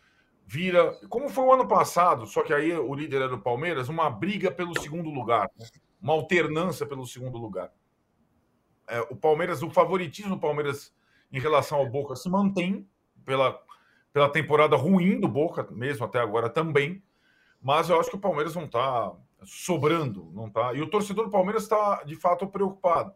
[0.46, 4.10] vira, como foi o ano passado, só que aí o líder era o Palmeiras, uma
[4.10, 5.50] briga pelo segundo lugar.
[5.58, 5.66] Né?
[6.02, 7.72] Uma alternância pelo segundo lugar.
[8.88, 10.92] É, o Palmeiras, o favoritismo do Palmeiras
[11.32, 12.86] em relação ao Boca se mantém
[13.24, 13.58] pela,
[14.12, 17.02] pela temporada ruim do Boca, mesmo até agora também.
[17.62, 20.74] Mas eu acho que o Palmeiras não está sobrando, não tá.
[20.74, 23.14] E o torcedor do Palmeiras está de fato preocupado.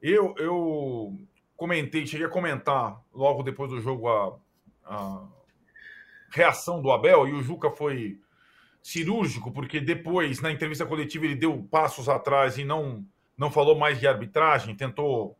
[0.00, 1.18] Eu, eu
[1.56, 4.38] comentei, cheguei a comentar logo depois do jogo a,
[4.84, 5.28] a
[6.30, 8.20] reação do Abel e o Juca foi
[8.86, 13.04] cirúrgico, porque depois, na entrevista coletiva, ele deu passos atrás e não,
[13.36, 15.36] não falou mais de arbitragem, tentou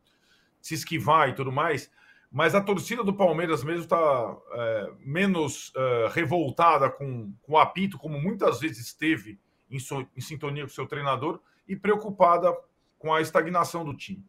[0.61, 1.89] se esquivar e tudo mais.
[2.29, 7.97] Mas a torcida do Palmeiras mesmo está é, menos é, revoltada com, com o apito,
[7.97, 9.39] como muitas vezes esteve
[9.71, 12.53] em, so, em sintonia com seu treinador, e preocupada
[12.99, 14.25] com a estagnação do time.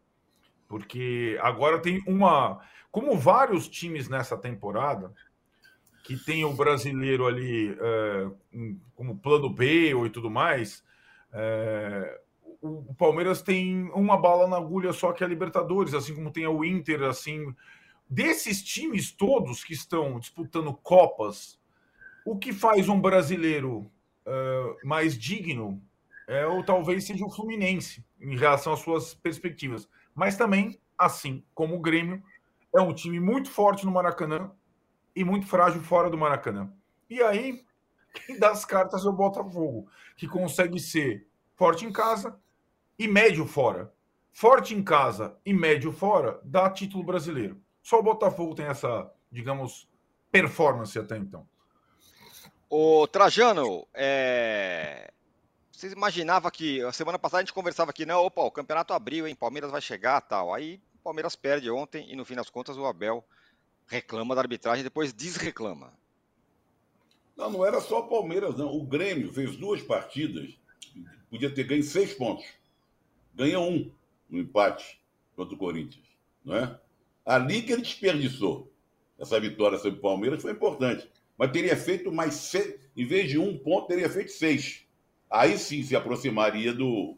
[0.65, 2.61] Porque agora tem uma.
[2.89, 5.13] Como vários times nessa temporada,
[6.03, 8.27] que tem o brasileiro ali é,
[8.95, 10.83] como plano B ou e tudo mais,
[11.31, 12.19] é,
[12.61, 16.45] o, Palmeiras tem uma bala na agulha só que é a Libertadores, assim como tem
[16.47, 17.53] o Inter, assim.
[18.09, 21.59] Desses times todos que estão disputando Copas,
[22.25, 23.91] o que faz um brasileiro
[24.25, 25.81] uh, mais digno
[26.27, 29.87] é ou talvez seja o Fluminense em relação às suas perspectivas.
[30.13, 32.21] Mas também, assim como o Grêmio,
[32.75, 34.51] é um time muito forte no Maracanã
[35.19, 36.71] e muito frágil fora do Maracanã.
[37.09, 37.61] E aí,
[38.25, 41.27] quem dá as cartas é o Botafogo, que consegue ser
[41.57, 42.39] forte em casa
[42.97, 43.93] e médio fora.
[44.31, 47.61] Forte em casa e médio fora dá título brasileiro.
[47.83, 49.89] Só o Botafogo tem essa, digamos,
[50.31, 51.45] performance até então.
[52.69, 55.11] O Trajano, é...
[55.69, 59.27] você imaginava que a semana passada a gente conversava aqui, não, opa, o campeonato abriu,
[59.27, 59.35] hein?
[59.35, 60.53] Palmeiras vai chegar tal.
[60.53, 63.21] Aí Palmeiras perde ontem e no fim das contas o Abel
[63.89, 65.91] reclama da arbitragem, depois desreclama.
[67.35, 68.71] Não, não era só o Palmeiras, não.
[68.71, 70.57] O Grêmio fez duas partidas,
[71.29, 72.45] podia ter ganho seis pontos.
[73.33, 73.91] Ganha um
[74.29, 75.01] no empate
[75.35, 76.05] contra o Corinthians,
[76.45, 76.79] não é?
[77.25, 78.71] Ali que ele desperdiçou.
[79.17, 81.09] Essa vitória sobre o Palmeiras foi importante.
[81.37, 84.85] Mas teria feito mais seis, em vez de um ponto, teria feito seis.
[85.29, 87.17] Aí sim se aproximaria do,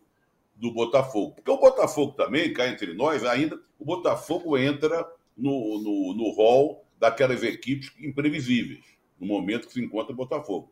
[0.56, 1.36] do Botafogo.
[1.36, 5.08] Porque o Botafogo também, cá entre nós, ainda, o Botafogo entra
[5.42, 8.86] no, no, no hall daquelas equipes imprevisíveis,
[9.20, 10.72] no momento que se encontra o Botafogo.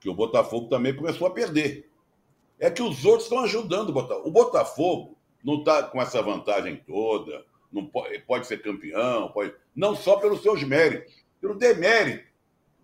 [0.00, 1.90] Que o Botafogo também começou a perder.
[2.58, 4.28] É que os outros estão ajudando o Botafogo.
[4.28, 9.96] O Botafogo não está com essa vantagem toda, não pode, pode ser campeão, pode, não
[9.96, 12.28] só pelos seus méritos, pelo demérito,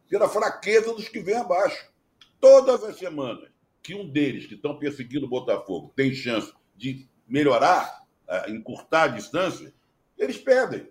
[0.09, 1.93] pela fraqueza dos que vêm abaixo.
[2.41, 3.51] Todas as semanas
[3.83, 9.09] que um deles que estão perseguindo o Botafogo tem chance de melhorar, eh, encurtar a
[9.09, 9.75] distância,
[10.17, 10.89] eles perdem.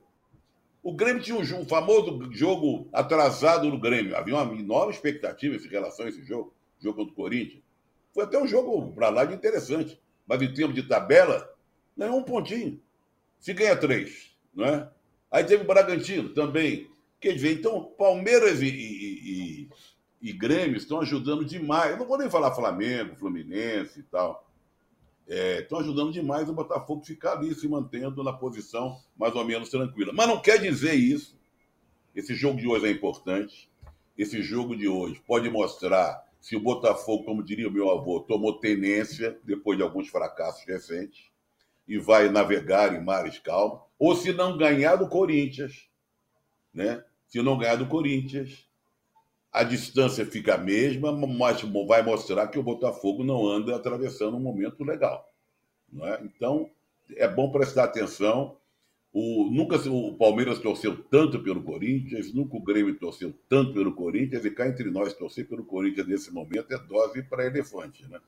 [0.84, 4.18] O Grêmio tinha um, um, famoso jogo atrasado no Grêmio.
[4.18, 7.64] Havia uma enorme expectativa em relação a esse jogo, jogo contra o Corinthians.
[8.14, 9.98] Foi até um jogo para lá de interessante.
[10.28, 11.50] Mas em termos de tabela,
[11.98, 12.82] ganhou um pontinho.
[13.40, 14.90] Se ganha três, não é?
[15.32, 16.90] Aí teve o Bragantino também.
[17.20, 19.70] Quer dizer, então Palmeiras e, e,
[20.22, 21.92] e, e Grêmio estão ajudando demais.
[21.92, 24.46] Eu não vou nem falar Flamengo, Fluminense e tal
[25.28, 29.70] estão é, ajudando demais o Botafogo ficar ali se mantendo na posição mais ou menos
[29.70, 30.12] tranquila.
[30.14, 31.38] Mas não quer dizer isso.
[32.16, 33.70] Esse jogo de hoje é importante.
[34.18, 38.60] Esse jogo de hoje pode mostrar se o Botafogo, como diria o meu avô, tomou
[38.60, 41.32] tenência depois de alguns fracassos recentes
[41.88, 45.90] e vai navegar em mares calmos, ou se não ganhar do Corinthians,
[46.74, 47.04] né?
[47.28, 48.68] Se não ganhar do Corinthians,
[49.54, 54.40] a distância fica a mesma, mas vai mostrar que o Botafogo não anda atravessando um
[54.40, 55.32] momento legal.
[55.92, 56.20] Não é?
[56.24, 56.72] Então,
[57.16, 58.58] é bom prestar atenção.
[59.14, 64.44] O, nunca o Palmeiras torceu tanto pelo Corinthians, nunca o Grêmio torceu tanto pelo Corinthians,
[64.44, 68.10] e cá entre nós torcer pelo Corinthians nesse momento é dose para elefante.
[68.10, 68.20] Né?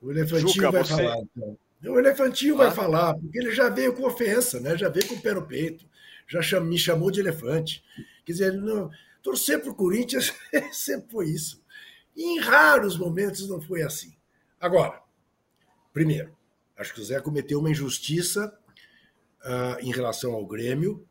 [0.00, 0.96] O elefantinho Juca, vai você...
[0.96, 1.18] falar.
[1.18, 1.58] Então.
[1.92, 2.58] O elefantinho ah?
[2.58, 4.78] vai falar, porque ele já veio com ofensa, né?
[4.78, 5.84] já veio com o pé no peito,
[6.26, 7.84] já me chamou de elefante.
[8.24, 8.90] Quer dizer, não,
[9.22, 10.32] Torcer para o Corinthians
[10.72, 11.62] sempre foi isso.
[12.16, 14.14] E em raros momentos não foi assim.
[14.60, 15.00] Agora,
[15.92, 16.36] primeiro,
[16.76, 18.52] acho que o Zé cometeu uma injustiça
[19.44, 21.06] uh, em relação ao Grêmio,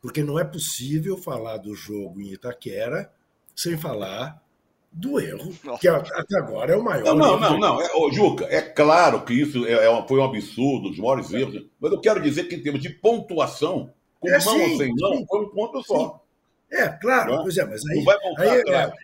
[0.00, 3.12] porque não é possível falar do jogo em Itaquera
[3.54, 4.42] sem falar
[4.90, 5.80] do erro, Nossa.
[5.80, 7.04] que até agora é o maior.
[7.04, 7.82] Não, não, não, não.
[7.82, 11.40] É, ô, Juca, é claro que isso é, é, foi um absurdo, os maiores é.
[11.40, 14.76] erros, mas eu quero dizer que em termos de pontuação, com é, mão sim, ou
[14.78, 16.08] sem mão, foi um ponto só.
[16.08, 16.27] Sim.
[16.70, 17.96] É, claro, não, pois é, mas aí.
[17.96, 18.92] Não vai voltar aí, atrás.
[18.92, 18.96] É,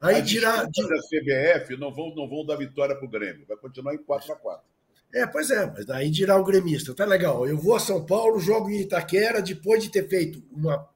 [0.00, 0.64] aí tirar.
[0.64, 4.32] Da CBF não vão, não vão dar vitória para o Grêmio, vai continuar em 4
[4.32, 4.64] a 4
[5.12, 7.46] É, pois é, mas daí tirar o gremista, tá legal.
[7.46, 10.88] Eu vou a São Paulo, jogo em Itaquera, depois de ter feito uma.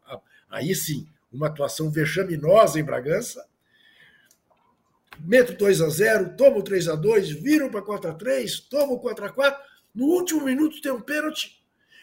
[0.48, 3.44] Aí sim, uma atuação vexaminosa em Bragança.
[5.20, 9.24] meto 2 a 0 tomo 3 a 2 viram para 4 a 3 tomo 4
[9.27, 9.62] a 4
[9.94, 11.61] No último minuto tem um pênalti,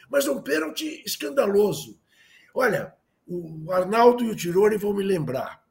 [0.10, 1.97] mas é um pênalti escandaloso.
[2.54, 2.93] Olha,
[3.32, 5.63] o Arnaldo e o Tirone vão me lembrar.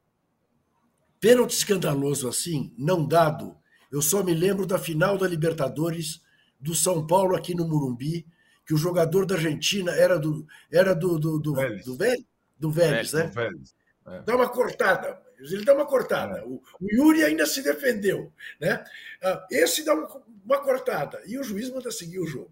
[1.19, 3.55] Pênalti escandaloso assim, não dado,
[3.91, 6.21] eu só me lembro da final da Libertadores
[6.59, 8.25] do São Paulo aqui no Murumbi,
[8.65, 11.85] que o jogador da Argentina era do era do do, do, Vélez.
[11.85, 12.25] do, Vélez,
[12.57, 13.23] do Vélez, né?
[13.27, 13.75] Do Vélez.
[14.07, 14.21] É.
[14.21, 16.39] Dá uma cortada, ele dá uma cortada.
[16.39, 16.43] É.
[16.43, 18.83] O, o, Yuri ainda se defendeu, né?
[19.21, 22.51] Ah, esse dá uma, uma cortada e o juiz manda seguir o jogo.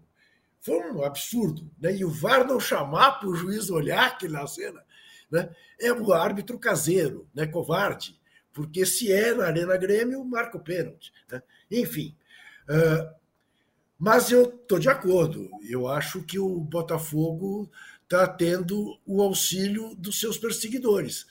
[0.60, 1.94] Foi um absurdo, né?
[1.94, 4.84] E o VAR não chamar para o juiz olhar aquela cena,
[5.30, 5.50] né?
[5.78, 7.46] É o árbitro caseiro, né?
[7.46, 8.18] Covarde,
[8.52, 11.42] porque se é na Arena Grêmio, marca o pênalti, né?
[11.70, 12.16] Enfim,
[12.68, 13.20] uh,
[13.98, 15.50] mas eu estou de acordo.
[15.68, 17.70] Eu acho que o Botafogo
[18.02, 21.26] está tendo o auxílio dos seus perseguidores.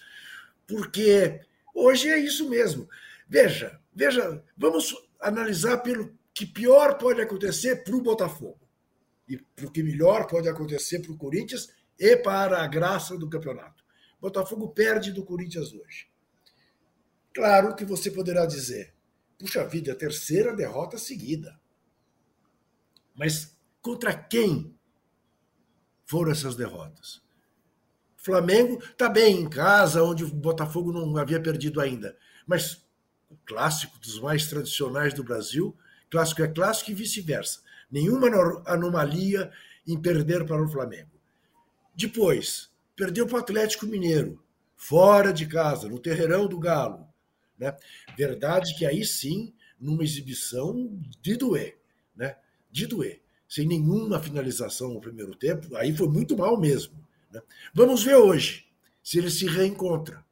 [0.68, 1.42] Porque
[1.74, 2.88] hoje é isso mesmo.
[3.28, 8.60] Veja, veja, vamos analisar pelo que pior pode acontecer para o Botafogo.
[9.28, 13.79] E o que melhor pode acontecer para o Corinthians e para a graça do campeonato.
[14.20, 16.10] Botafogo perde do Corinthians hoje.
[17.34, 18.94] Claro que você poderá dizer,
[19.38, 21.60] puxa vida, a terceira derrota seguida.
[23.16, 24.76] Mas contra quem
[26.06, 27.22] foram essas derrotas?
[28.18, 32.18] Flamengo está bem em casa, onde o Botafogo não havia perdido ainda.
[32.46, 32.86] Mas
[33.30, 35.76] o clássico dos mais tradicionais do Brasil,
[36.10, 37.62] clássico é clássico e vice-versa.
[37.90, 38.28] Nenhuma
[38.66, 39.52] anomalia
[39.88, 41.20] em perder para o Flamengo.
[41.96, 42.69] Depois,
[43.00, 44.44] perdeu para o Atlético Mineiro,
[44.76, 47.08] fora de casa, no terreirão do Galo.
[47.58, 47.74] Né?
[48.18, 51.80] Verdade que aí sim, numa exibição de doer.
[52.14, 52.36] Né?
[52.70, 56.94] de doer, sem nenhuma finalização no primeiro tempo, aí foi muito mal mesmo.
[57.32, 57.42] Né?
[57.74, 58.68] Vamos ver hoje
[59.02, 60.26] se ele se reencontra.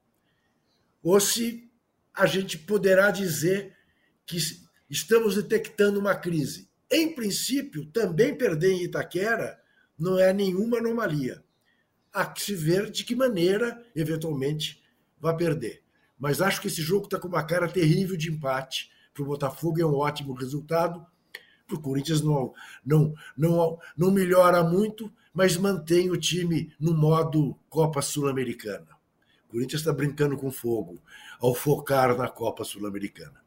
[1.01, 1.71] Ou se
[2.13, 3.75] a gente poderá dizer
[4.25, 4.38] que
[4.89, 6.69] estamos detectando uma crise.
[6.91, 9.58] Em princípio, também perder em Itaquera
[9.97, 11.47] não é nenhuma anomalia.
[12.17, 14.82] Há que se ver de que maneira, eventualmente,
[15.19, 15.84] vai perder.
[16.17, 18.89] Mas acho que esse jogo está com uma cara terrível de empate.
[19.13, 21.06] Para o Botafogo é um ótimo resultado
[21.75, 22.53] o Corinthians não,
[22.86, 28.88] não, não, não melhora muito, mas mantém o time no modo Copa Sul-Americana.
[29.47, 31.01] O Corinthians está brincando com fogo
[31.39, 33.41] ao focar na Copa Sul-Americana.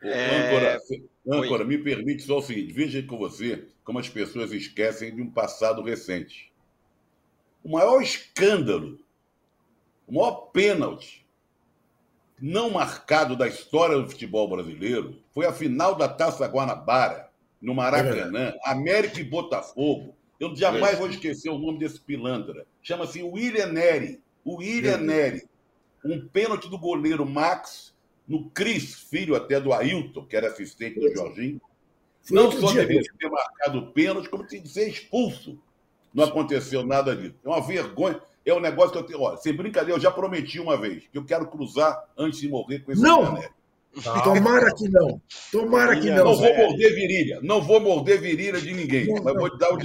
[0.00, 0.78] É...
[1.26, 5.30] Âncora, me permite só o seguinte: veja com você como as pessoas esquecem de um
[5.30, 6.47] passado recente.
[7.62, 8.98] O maior escândalo,
[10.06, 11.26] o maior pênalti
[12.40, 17.28] não marcado da história do futebol brasileiro foi a final da Taça Guanabara,
[17.60, 20.14] no Maracanã, é América e Botafogo.
[20.38, 20.96] Eu jamais é.
[20.96, 22.66] vou esquecer o nome desse pilantra.
[22.82, 24.22] Chama-se William Neri.
[24.46, 24.98] William é.
[24.98, 25.48] Neri.
[26.04, 27.92] Um pênalti do goleiro Max
[28.26, 31.60] no Cris, filho até do Ailton, que era assistente do Jorginho.
[32.22, 35.58] Foi não só deveria ter marcado o pênalti, como de ser expulso.
[36.18, 37.34] Não aconteceu nada disso.
[37.44, 39.20] É uma vergonha é um negócio que eu tenho.
[39.20, 42.80] Olha, sem brincadeira, eu já prometi uma vez que eu quero cruzar antes de morrer
[42.80, 43.38] com esse Não!
[44.02, 44.20] Tá.
[44.22, 45.20] Tomara que não.
[45.50, 46.24] Tomara que não.
[46.24, 47.40] Não vou morder virilha.
[47.42, 49.06] Não vou morder virilha de ninguém.
[49.06, 49.78] Não, mas vou, dar o,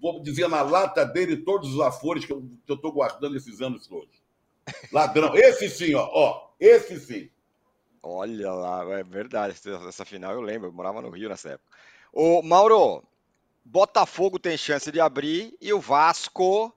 [0.00, 4.22] vou dizer na lata dele todos os afores que eu estou guardando esses anos todos.
[4.92, 5.34] Ladrão.
[5.36, 6.08] Esse sim, ó.
[6.12, 7.30] ó esse sim.
[8.02, 9.56] Olha lá, é verdade.
[9.88, 10.68] Essa final eu lembro.
[10.68, 11.76] Eu morava no Rio nessa época.
[12.12, 13.02] Ô, Mauro,
[13.68, 16.72] Botafogo tem chance de abrir e o Vasco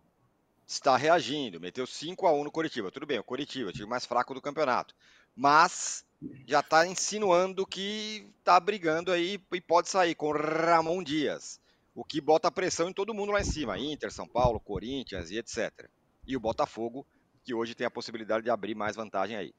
[0.66, 1.60] está reagindo.
[1.60, 2.90] Meteu 5 a 1 no Curitiba.
[2.90, 4.96] Tudo bem, o Curitiba, o time mais fraco do campeonato.
[5.36, 6.04] Mas
[6.48, 11.62] já está insinuando que está brigando aí e pode sair com Ramon Dias.
[11.94, 13.78] O que bota pressão em todo mundo lá em cima.
[13.78, 15.88] Inter, São Paulo, Corinthians e etc.
[16.26, 17.06] E o Botafogo,
[17.44, 19.54] que hoje tem a possibilidade de abrir mais vantagem aí.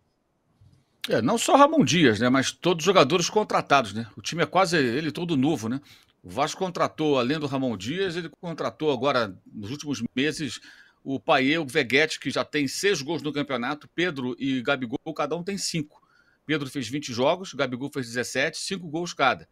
[1.08, 2.28] É, não só Ramon Dias, né?
[2.28, 4.10] Mas todos os jogadores contratados, né?
[4.16, 5.80] O time é quase ele todo novo, né?
[6.22, 10.60] O Vasco contratou, além do Ramon Dias, ele contratou agora, nos últimos meses,
[11.02, 15.34] o Paê, o Veguete, que já tem seis gols no campeonato, Pedro e Gabigol, cada
[15.34, 16.02] um tem cinco.
[16.44, 19.48] Pedro fez 20 jogos, Gabigol fez 17, cinco gols cada.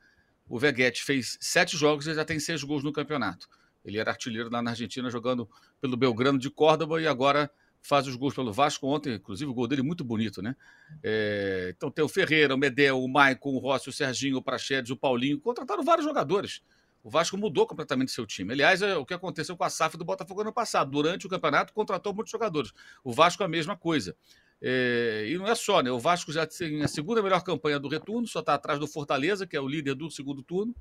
[0.48, 3.48] O Veguete fez sete jogos e já tem seis gols no campeonato.
[3.85, 5.48] Ele era artilheiro lá na Argentina, jogando
[5.81, 7.50] pelo Belgrano de Córdoba e agora
[7.82, 8.86] faz os gols pelo Vasco.
[8.86, 10.54] Ontem, inclusive, o gol dele muito bonito, né?
[11.02, 11.72] É...
[11.76, 14.96] então tem o Ferreira, o Medel, o Maicon, o Rossi, o Serginho, o Prachedes, o
[14.96, 15.40] Paulinho.
[15.40, 16.62] Contrataram vários jogadores.
[17.02, 18.52] O Vasco mudou completamente seu time.
[18.52, 20.90] Aliás, é o que aconteceu com a SAF do Botafogo ano passado.
[20.90, 22.72] Durante o campeonato, contratou muitos jogadores.
[23.04, 24.16] O Vasco é a mesma coisa.
[24.60, 25.90] É, e não é só, né?
[25.90, 29.46] O Vasco já tem a segunda melhor campanha do retorno, só está atrás do Fortaleza,
[29.46, 30.74] que é o líder do segundo turno.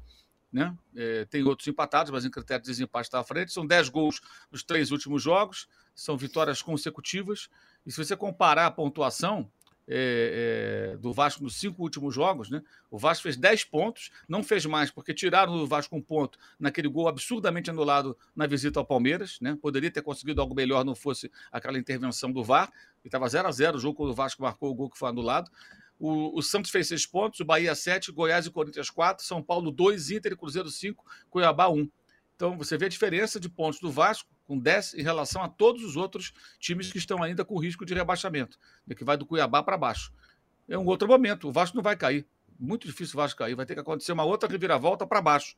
[0.52, 0.76] Né?
[0.96, 3.52] É, tem outros empatados, mas em critério de desempate está à frente.
[3.52, 7.50] São 10 gols nos três últimos jogos, são vitórias consecutivas.
[7.86, 9.52] E se você comparar a pontuação,
[9.90, 12.62] é, é, do Vasco nos cinco últimos jogos, né?
[12.92, 16.90] O Vasco fez 10 pontos, não fez mais, porque tiraram o Vasco um ponto naquele
[16.90, 19.58] gol absurdamente anulado na visita ao Palmeiras, né?
[19.62, 22.70] Poderia ter conseguido algo melhor, não fosse aquela intervenção do VAR,
[23.04, 25.10] e estava 0 a 0 o jogo quando o Vasco marcou o gol que foi
[25.10, 25.50] anulado.
[26.00, 29.72] O, o, Santos fez seis pontos, o Bahia sete, Goiás e Corinthians quatro, São Paulo
[29.72, 31.90] dois, Inter e Cruzeiro cinco, Cuiabá um.
[32.36, 35.84] Então você vê a diferença de pontos do Vasco com 10 em relação a todos
[35.84, 39.64] os outros times que estão ainda com risco de rebaixamento, né, que vai do Cuiabá
[39.64, 40.14] para baixo.
[40.70, 42.28] É um outro momento, o Vasco não vai cair.
[42.60, 45.56] Muito difícil o Vasco cair, vai ter que acontecer uma outra reviravolta para baixo.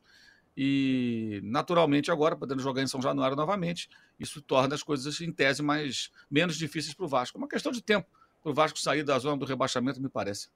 [0.56, 5.62] E naturalmente agora, podendo jogar em São Januário novamente, isso torna as coisas em tese
[5.62, 7.36] mais menos difíceis para o Vasco.
[7.36, 8.08] É uma questão de tempo
[8.42, 10.48] para o Vasco sair da zona do rebaixamento, me parece.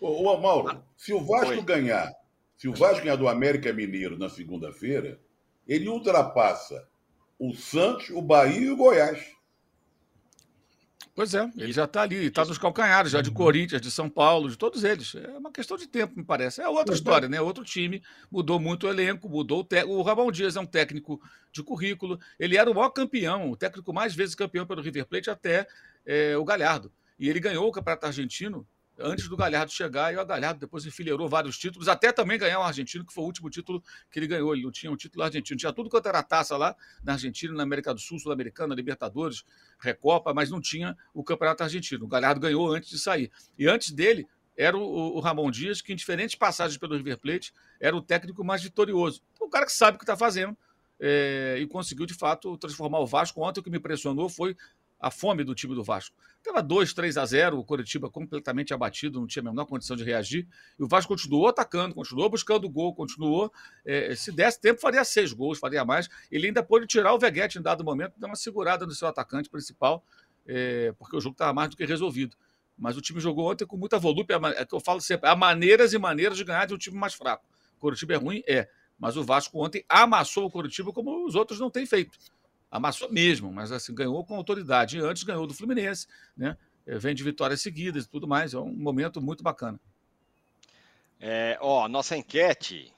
[0.00, 1.62] Ô, ô Mauro, se o Vasco Oi.
[1.62, 2.12] ganhar,
[2.56, 5.20] se o Vasco ganhar do América Mineiro na segunda-feira,
[5.66, 6.88] ele ultrapassa
[7.38, 9.38] o Santos, o Bahia e o Goiás.
[11.18, 13.32] Pois é, ele já está ali, está nos calcanhares já de.
[13.32, 15.16] Corinthians, de São Paulo, de todos eles.
[15.16, 16.60] É uma questão de tempo, me parece.
[16.60, 17.40] É outra história, né?
[17.40, 19.98] Outro time, mudou muito o elenco, mudou o técnico.
[19.98, 22.20] O Ramon Dias é um técnico de currículo.
[22.38, 25.66] Ele era o maior campeão, o técnico mais vezes campeão pelo River Plate até
[26.08, 26.90] é, o Galhardo.
[27.18, 28.66] E ele ganhou o Campeonato Argentino
[28.98, 32.62] antes do Galhardo chegar, e o Galhardo depois enfileirou vários títulos, até também ganhar o
[32.62, 34.52] argentino, que foi o último título que ele ganhou.
[34.52, 37.62] Ele não tinha um título argentino, tinha tudo quanto era taça lá na Argentina, na
[37.62, 39.44] América do Sul, Sul-Americana, Libertadores,
[39.78, 42.06] Recopa, mas não tinha o Campeonato Argentino.
[42.06, 43.30] O Galhardo ganhou antes de sair.
[43.56, 47.52] E antes dele era o, o Ramon Dias, que em diferentes passagens pelo River Plate
[47.78, 49.22] era o técnico mais vitorioso.
[49.34, 50.56] Então, o cara que sabe o que está fazendo.
[51.00, 53.40] É, e conseguiu de fato transformar o Vasco.
[53.40, 54.56] Ontem o que me impressionou foi
[55.00, 56.16] a fome do time do Vasco.
[56.38, 60.04] Estava 2, 3 a 0, o Coritiba completamente abatido, não tinha a menor condição de
[60.04, 60.46] reagir.
[60.78, 63.52] E o Vasco continuou atacando, continuou buscando gol, continuou.
[63.84, 66.08] É, se desse tempo, faria seis gols, faria mais.
[66.30, 69.48] Ele ainda pôde tirar o Veguete em dado momento, dar uma segurada no seu atacante
[69.48, 70.04] principal,
[70.46, 72.36] é, porque o jogo estava mais do que resolvido.
[72.76, 75.92] Mas o time jogou ontem com muita volúpia, é que eu falo sempre, há maneiras
[75.92, 77.44] e maneiras de ganhar de um time mais fraco.
[77.76, 78.42] O Coritiba é ruim?
[78.46, 78.68] É.
[78.96, 82.16] Mas o Vasco ontem amassou o Coritiba como os outros não têm feito
[82.70, 84.98] amassou mesmo, mas assim, ganhou com autoridade.
[84.98, 86.56] E antes ganhou do Fluminense, né?
[86.86, 88.54] É, vem de vitórias seguidas e tudo mais.
[88.54, 89.78] É um momento muito bacana.
[91.20, 92.92] É, ó, nossa enquete.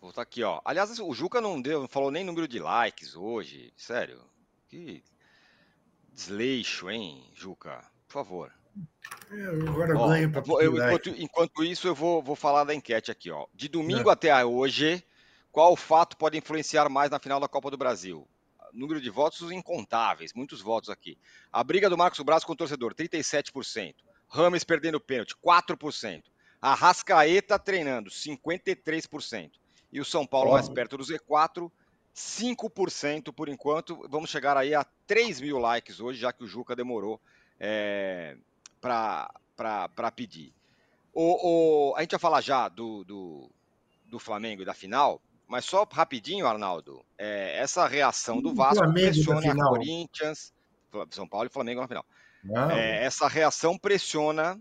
[0.00, 0.60] Vou botar aqui, ó.
[0.64, 3.72] Aliás, o Juca não deu, não falou nem número de likes hoje.
[3.76, 4.20] Sério.
[4.68, 5.02] Que
[6.12, 7.82] desleixo, hein, Juca?
[8.06, 8.52] Por favor.
[9.30, 13.30] É, agora ó, ganho eu, enquanto, enquanto, isso, eu vou, vou falar da enquete aqui,
[13.30, 13.46] ó.
[13.54, 14.12] De domingo é.
[14.12, 15.02] até hoje,
[15.50, 18.28] qual fato pode influenciar mais na final da Copa do Brasil?
[18.76, 21.18] Número de votos incontáveis, muitos votos aqui.
[21.52, 23.94] A briga do Marcos Braz com o torcedor, 37%.
[24.28, 26.24] Rames perdendo pênalti, 4%.
[26.60, 29.52] A Rascaeta treinando, 53%.
[29.92, 31.70] E o São Paulo mais perto do Z4,
[32.14, 34.06] 5% por enquanto.
[34.08, 37.20] Vamos chegar aí a 3 mil likes hoje, já que o Juca demorou
[37.60, 38.36] é,
[38.80, 40.52] para pedir.
[41.12, 43.50] O, o, a gente vai falar já do, do,
[44.06, 49.12] do Flamengo e da final, mas só rapidinho, Arnaldo, é, essa reação do Vasco Flamengo
[49.12, 50.52] pressiona a Corinthians,
[51.10, 52.06] São Paulo e Flamengo na final.
[52.72, 54.60] É, essa reação pressiona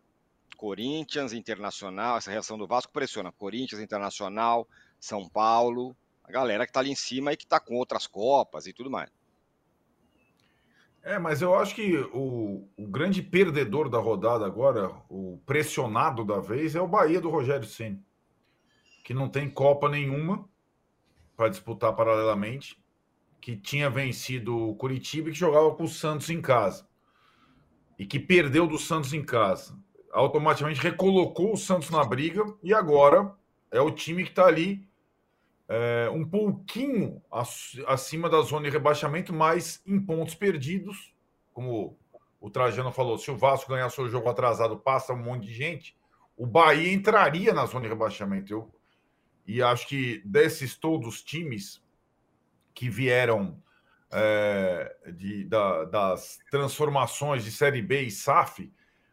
[0.56, 4.67] Corinthians, Internacional, essa reação do Vasco pressiona Corinthians, Internacional,
[5.00, 8.65] São Paulo, a galera que está ali em cima e que está com outras copas
[8.65, 9.10] e tudo mais.
[11.04, 16.39] É, mas eu acho que o, o, grande perdedor da rodada agora, o pressionado da
[16.39, 18.00] vez, é o Bahia do Rogério Senna,
[19.04, 20.50] que não tem Copa nenhuma,
[21.36, 22.78] para disputar paralelamente,
[23.41, 26.88] que tinha vencido o Curitiba e que jogava com o Santos em casa.
[27.98, 29.78] E que perdeu do Santos em casa.
[30.12, 33.34] Automaticamente recolocou o Santos na briga e agora
[33.71, 34.88] é o time que está ali
[35.67, 37.21] é, um pouquinho
[37.88, 41.13] acima da zona de rebaixamento, mas em pontos perdidos,
[41.54, 41.98] como
[42.39, 45.98] o Trajano falou, se o Vasco ganhar seu jogo atrasado, passa um monte de gente,
[46.38, 48.54] o Bahia entraria na zona de rebaixamento.
[48.54, 48.71] Eu,
[49.45, 51.81] e acho que desses todos times
[52.73, 53.62] que vieram
[54.12, 58.72] é, de, da, das transformações de Série B e SAF,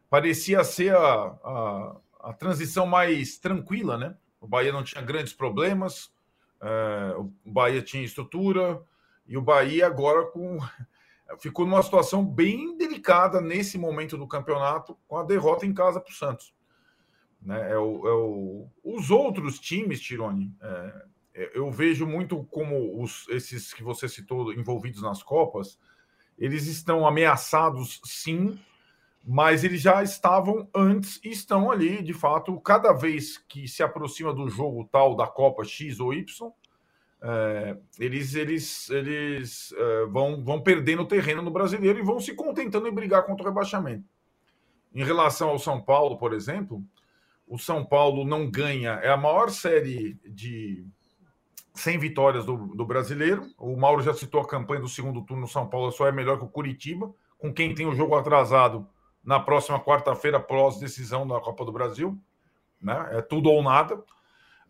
[0.09, 4.17] parecia ser a, a, a, transição mais tranquila, né?
[4.41, 6.13] O Bahia não tinha grandes problemas,
[6.61, 8.83] é, o Bahia tinha estrutura,
[9.27, 10.59] e o Bahia agora com
[11.39, 16.11] ficou numa situação bem delicada nesse momento do campeonato, com a derrota em casa para
[16.11, 16.55] o Santos.
[17.45, 17.73] Né?
[17.73, 18.67] É o, é o...
[18.85, 21.07] Os outros times, Tirone, é,
[21.55, 25.79] eu vejo muito como os, esses que você citou envolvidos nas Copas,
[26.39, 28.59] eles estão ameaçados, sim,
[29.25, 34.35] mas eles já estavam antes e estão ali, de fato, cada vez que se aproxima
[34.35, 36.53] do jogo tal da Copa X ou Y,
[37.25, 42.89] é, eles, eles, eles é, vão, vão perdendo terreno no brasileiro e vão se contentando
[42.89, 44.05] em brigar contra o rebaixamento.
[44.93, 46.85] Em relação ao São Paulo, por exemplo,
[47.47, 50.87] o São Paulo não ganha, é a maior série de
[51.75, 53.47] 100 vitórias do, do brasileiro.
[53.59, 55.45] O Mauro já citou a campanha do segundo turno.
[55.45, 58.87] O São Paulo só é melhor que o Curitiba, com quem tem o jogo atrasado
[59.25, 62.19] na próxima quarta-feira, pós-decisão da Copa do Brasil.
[62.81, 63.09] Né?
[63.13, 64.03] É tudo ou nada.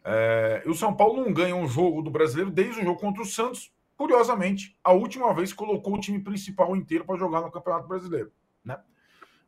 [0.05, 3.23] É, e o São Paulo não ganha um jogo do brasileiro desde o jogo contra
[3.23, 3.73] o Santos.
[3.97, 8.33] Curiosamente, a última vez colocou o time principal inteiro para jogar no Campeonato Brasileiro.
[8.65, 8.79] Né?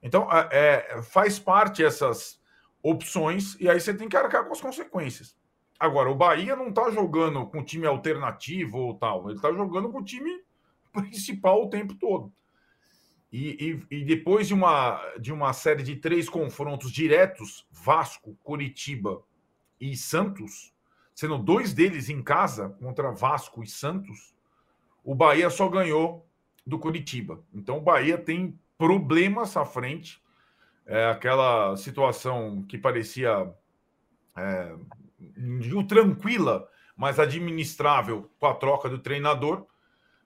[0.02, 2.40] Então, é, é, faz parte essas
[2.84, 5.34] opções e aí você tem que arcar com as consequências.
[5.80, 9.98] Agora, o Bahia não está jogando com time alternativo ou tal, ele está jogando com
[10.00, 10.44] o time
[10.92, 12.30] principal o tempo todo.
[13.32, 19.24] E, e, e, depois de uma, de uma série de três confrontos diretos, Vasco, Curitiba
[19.80, 20.72] e Santos,
[21.14, 24.36] sendo dois deles em casa contra Vasco e Santos,
[25.02, 26.24] o Bahia só ganhou
[26.64, 27.42] do Curitiba.
[27.52, 30.22] Então o Bahia tem problemas à frente.
[30.86, 33.50] É aquela situação que parecia
[34.36, 34.74] é,
[35.88, 39.66] tranquila, mas administrável com a troca do treinador.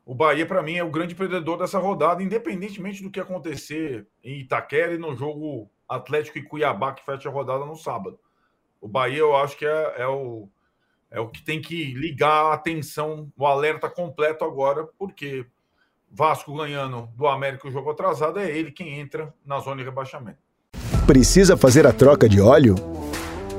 [0.04, 4.40] O Bahia, para mim, é o grande perdedor dessa rodada, independentemente do que acontecer em
[4.40, 8.18] Itaquera e no jogo Atlético e Cuiabá, que fecha a rodada no sábado.
[8.80, 10.48] O Bahia, eu acho que é, é o,
[11.10, 15.46] é o que tem que ligar a atenção, o alerta completo agora, porque
[16.10, 20.47] Vasco ganhando do América o jogo atrasado, é ele quem entra na zona de rebaixamento.
[21.08, 22.74] Precisa fazer a troca de óleo?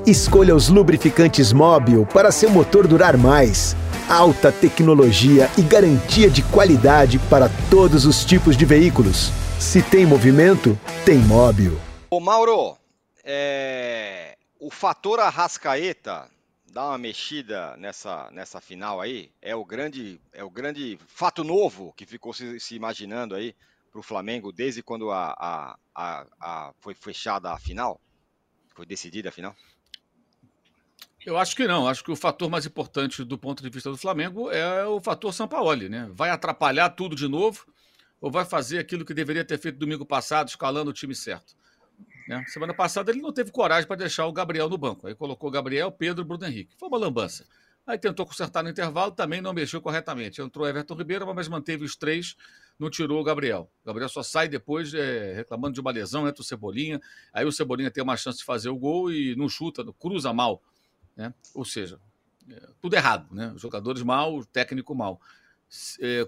[0.06, 3.76] Escolha os lubrificantes Móbil para seu motor durar mais.
[4.08, 9.32] Alta tecnologia e garantia de qualidade para todos os tipos de veículos.
[9.60, 11.76] Se tem movimento, tem Móbil.
[12.12, 12.78] Ô Mauro,
[13.24, 14.38] é...
[14.60, 16.30] o fator Arrascaeta
[16.72, 21.95] dá uma mexida nessa, nessa final aí é o grande é o grande fato novo
[21.97, 23.56] que ficou se, se imaginando aí
[23.90, 28.00] para o Flamengo desde quando a, a, a, a, foi fechada a final
[28.74, 29.56] foi decidida a final
[31.26, 31.88] eu acho que não.
[31.88, 35.34] Acho que o fator mais importante do ponto de vista do Flamengo é o fator
[35.34, 36.10] Sampaoli, né?
[36.14, 37.66] Vai atrapalhar tudo de novo
[38.22, 41.56] ou vai fazer aquilo que deveria ter feito domingo passado, escalando o time certo?
[42.28, 42.44] Né?
[42.48, 45.08] Semana passada ele não teve coragem para deixar o Gabriel no banco.
[45.08, 46.76] Aí colocou Gabriel, Pedro, Bruno Henrique.
[46.78, 47.46] Foi uma lambança.
[47.88, 50.42] Aí tentou consertar no intervalo, também não mexeu corretamente.
[50.42, 52.36] Entrou Everton Ribeiro, mas manteve os três,
[52.80, 53.70] não tirou o Gabriel.
[53.84, 57.02] O Gabriel só sai depois é, reclamando de uma lesão, entra o Cebolinha.
[57.34, 60.64] Aí o Cebolinha tem uma chance de fazer o gol e não chuta, cruza mal.
[61.16, 61.34] Né?
[61.54, 62.00] Ou seja,
[62.50, 63.52] é, tudo errado, né?
[63.54, 65.20] Os jogadores mal, o técnico mal.
[66.00, 66.28] É,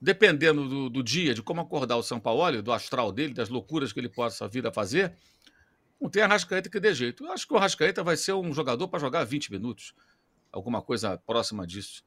[0.00, 3.92] dependendo do, do, dia, de como acordar o São Paulo, do astral dele, das loucuras
[3.92, 5.14] que ele possa vir a fazer,
[6.00, 7.24] não tem a Rascaeta que dê jeito.
[7.24, 9.94] Eu acho que o Rascaeta vai ser um jogador para jogar 20 minutos,
[10.50, 12.02] alguma coisa próxima disso.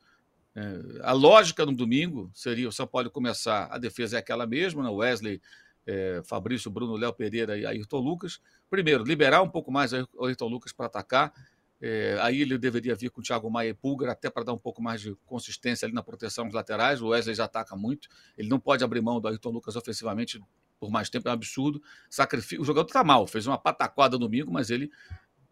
[0.56, 4.84] É, a lógica no domingo seria o São Paulo começar, a defesa é aquela mesma,
[4.84, 4.90] né?
[4.90, 5.42] Wesley,
[5.86, 8.40] é, Fabrício, Bruno, Léo Pereira e Ayrton Lucas.
[8.70, 11.34] Primeiro, liberar um pouco mais o Ayrton Lucas para atacar,
[11.82, 14.58] é, aí ele deveria vir com o Thiago Maia e Pulgar, até para dar um
[14.58, 17.02] pouco mais de consistência ali na proteção dos laterais.
[17.02, 18.08] O Wesley já ataca muito.
[18.38, 20.42] Ele não pode abrir mão do Ayrton Lucas ofensivamente
[20.80, 21.82] por mais tempo, é um absurdo.
[22.10, 22.62] Sacrifício.
[22.62, 24.92] O jogador está mal, fez uma pataquada domingo, mas ele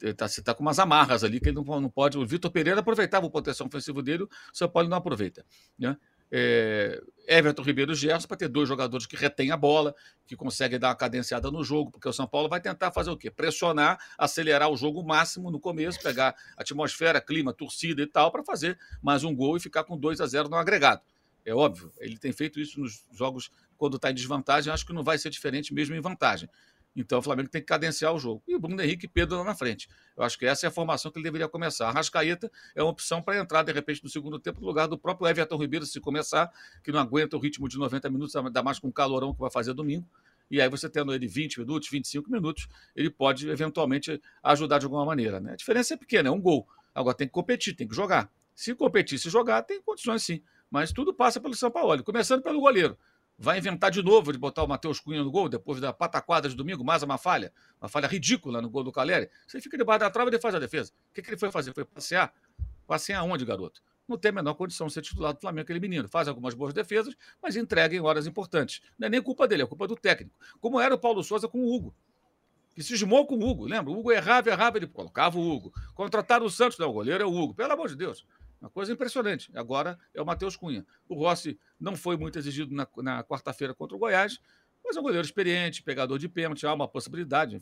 [0.02, 2.18] está tá com umas amarras ali que ele não, não pode.
[2.18, 5.46] O Vitor Pereira aproveitava o proteção ofensivo dele, o São Paulo não aproveita.
[5.78, 5.98] Né?
[6.36, 9.94] é, Everton Ribeiro e Gerson para ter dois jogadores que retêm a bola,
[10.26, 13.16] que conseguem dar uma cadenciada no jogo, porque o São Paulo vai tentar fazer o
[13.16, 13.30] quê?
[13.30, 18.80] Pressionar, acelerar o jogo máximo no começo, pegar atmosfera, clima, torcida e tal, para fazer
[19.00, 21.04] mais um gol e ficar com 2 a 0 no agregado.
[21.46, 25.04] É óbvio, ele tem feito isso nos jogos quando está em desvantagem, acho que não
[25.04, 26.50] vai ser diferente mesmo em vantagem.
[26.96, 28.44] Então o Flamengo tem que cadenciar o jogo.
[28.48, 29.88] E o Bruno Henrique e Pedro lá na frente.
[30.16, 31.90] Eu acho que essa é a formação que ele deveria começar.
[31.90, 34.98] A Rascaeta é uma opção para entrar, de repente, no segundo tempo, no lugar do
[34.98, 36.52] próprio Everton Ribeiro, se começar,
[36.84, 39.50] que não aguenta o ritmo de 90 minutos, ainda mais com o calorão que vai
[39.50, 40.08] fazer domingo.
[40.52, 45.06] E aí você tendo ele 20 minutos, 25 minutos, ele pode eventualmente ajudar de alguma
[45.06, 45.40] maneira.
[45.40, 45.54] Né?
[45.54, 46.68] A diferença é pequena, é um gol.
[46.94, 48.30] Agora tem que competir, tem que jogar.
[48.54, 50.44] Se competir, se jogar, tem condições sim.
[50.70, 52.98] Mas tudo passa pelo São Paulo, começando pelo goleiro.
[53.44, 56.56] Vai inventar de novo de botar o Matheus Cunha no gol depois da pataquada de
[56.56, 59.30] domingo, mais uma falha, uma falha ridícula no gol do Caleri.
[59.46, 60.94] Você fica debaixo da trave e ele faz a defesa.
[61.12, 61.74] O que, que ele foi fazer?
[61.74, 62.34] Foi passear?
[62.88, 63.84] Passear aonde, garoto?
[64.08, 66.08] Não tem a menor condição de ser titular do Flamengo, aquele menino.
[66.08, 68.82] Faz algumas boas defesas, mas entrega em horas importantes.
[68.98, 70.40] Não é nem culpa dele, é culpa do técnico.
[70.62, 71.94] Como era o Paulo Souza com o Hugo
[72.74, 73.92] que cismou com o Hugo, lembra?
[73.92, 75.72] O Hugo errava, errava, ele colocava o Hugo.
[75.94, 77.54] Contrataram o Santos, não, o goleiro é o Hugo.
[77.54, 78.26] Pelo amor de Deus.
[78.64, 79.52] Uma coisa impressionante.
[79.56, 80.86] Agora é o Matheus Cunha.
[81.10, 84.40] O Rossi não foi muito exigido na, na quarta-feira contra o Goiás,
[84.82, 87.62] mas é um goleiro experiente, pegador de pênalti, há uma possibilidade,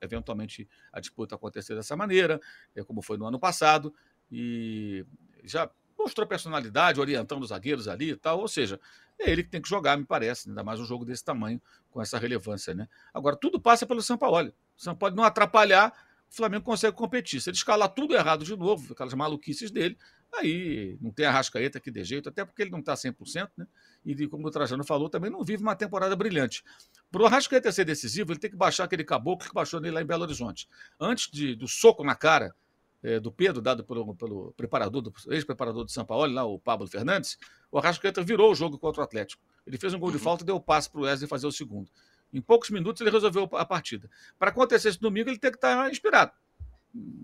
[0.00, 2.40] eventualmente, a disputa acontecer dessa maneira,
[2.76, 3.92] é como foi no ano passado,
[4.30, 5.04] e
[5.42, 5.68] já
[5.98, 8.38] mostrou personalidade, orientando os zagueiros ali e tal.
[8.38, 8.78] Ou seja,
[9.18, 12.00] é ele que tem que jogar, me parece, ainda mais um jogo desse tamanho, com
[12.00, 12.72] essa relevância.
[12.72, 12.88] Né?
[13.12, 14.48] Agora, tudo passa pelo São Paulo.
[14.48, 15.92] O São Paulo não atrapalhar,
[16.30, 17.40] o Flamengo consegue competir.
[17.40, 19.96] Se ele escalar tudo errado de novo, aquelas maluquices dele,
[20.38, 23.66] aí não tem a Rascaeta que dê jeito, até porque ele não está 100%, né?
[24.04, 26.62] E como o Trajano falou, também não vive uma temporada brilhante.
[27.10, 30.02] Para o Arrascaeta ser decisivo, ele tem que baixar aquele caboclo que baixou nele lá
[30.02, 30.68] em Belo Horizonte.
[31.00, 32.54] Antes de, do soco na cara
[33.02, 36.86] é, do Pedro, dado pelo, pelo preparador, do ex-preparador do São Paulo, lá, o Pablo
[36.86, 37.38] Fernandes,
[37.70, 39.42] o Arrascaeta virou o jogo contra o Atlético.
[39.66, 40.22] Ele fez um gol de uhum.
[40.22, 41.90] falta e deu o passe para o Wesley fazer o segundo.
[42.32, 44.10] Em poucos minutos ele resolveu a partida.
[44.38, 46.32] Para acontecer esse domingo, ele tem que estar inspirado.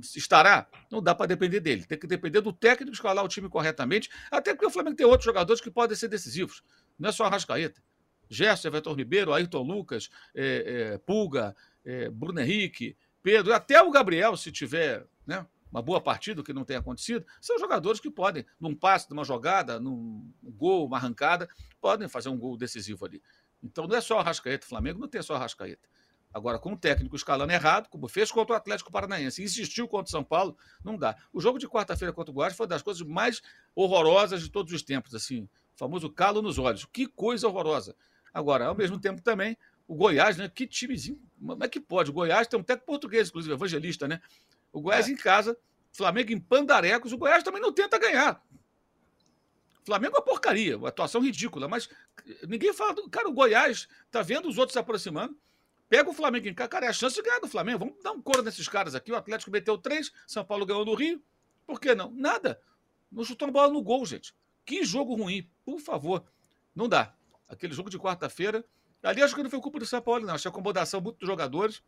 [0.00, 0.66] Estará?
[0.90, 1.84] Não dá para depender dele.
[1.84, 5.24] Tem que depender do técnico escalar o time corretamente, até porque o Flamengo tem outros
[5.24, 6.62] jogadores que podem ser decisivos.
[6.98, 7.82] Não é só a Rascaeta.
[8.28, 11.54] Gerson, Everton Ribeiro, Ayrton Lucas, é, é, Pulga,
[11.84, 16.52] é, Bruno Henrique, Pedro, até o Gabriel, se tiver né, uma boa partida, o que
[16.52, 21.48] não tem acontecido, são jogadores que podem, num passe, numa jogada, num gol, uma arrancada,
[21.80, 23.22] podem fazer um gol decisivo ali.
[23.62, 25.88] Então não é só a Rascaeta, o Flamengo não tem só a Rascaeta.
[26.32, 30.10] Agora, com o técnico escalando errado, como fez contra o Atlético Paranaense, insistiu contra o
[30.10, 31.16] São Paulo, não dá.
[31.32, 33.42] O jogo de quarta-feira contra o Goiás foi uma das coisas mais
[33.74, 36.86] horrorosas de todos os tempos, assim, o famoso calo nos olhos.
[36.86, 37.94] Que coisa horrorosa.
[38.32, 39.56] Agora, ao mesmo tempo também,
[39.86, 40.48] o Goiás, né?
[40.48, 41.20] Que timezinho.
[41.38, 42.10] Como é que pode?
[42.10, 44.20] O Goiás tem um técnico português, inclusive, evangelista, né?
[44.72, 45.12] O Goiás é.
[45.12, 45.56] em casa,
[45.92, 48.42] Flamengo em pandarecos, o Goiás também não tenta ganhar.
[49.84, 51.88] Flamengo é uma porcaria, uma atuação ridícula, mas
[52.48, 52.94] ninguém fala.
[52.94, 53.08] Do...
[53.10, 55.36] Cara, o Goiás tá vendo os outros se aproximando.
[55.92, 57.80] Pega o Flamengo em casa, cara, é a chance de ganhar do Flamengo.
[57.80, 59.12] Vamos dar um coro nesses caras aqui.
[59.12, 61.22] O Atlético meteu três, São Paulo ganhou no Rio.
[61.66, 62.10] Por que não?
[62.12, 62.58] Nada.
[63.10, 64.34] Não chutou a bola no gol, gente.
[64.64, 66.24] Que jogo ruim, por favor.
[66.74, 67.14] Não dá.
[67.46, 68.64] Aquele jogo de quarta-feira.
[69.02, 70.32] Ali acho que não foi culpa do São Paulo, não.
[70.32, 71.82] Acho que a acomodação muito dos jogadores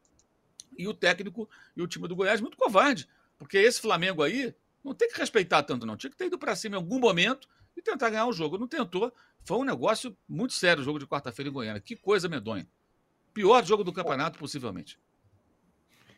[0.77, 3.09] e o técnico e o time do Goiás muito covarde.
[3.39, 5.97] Porque esse Flamengo aí não tem que respeitar tanto, não.
[5.97, 8.59] Tinha que ter ido para cima em algum momento e tentar ganhar o jogo.
[8.59, 9.11] Não tentou.
[9.45, 11.81] Foi um negócio muito sério o jogo de quarta-feira em Goiânia.
[11.81, 12.69] Que coisa medonha.
[13.35, 14.97] Pior jogo do campeonato, possivelmente.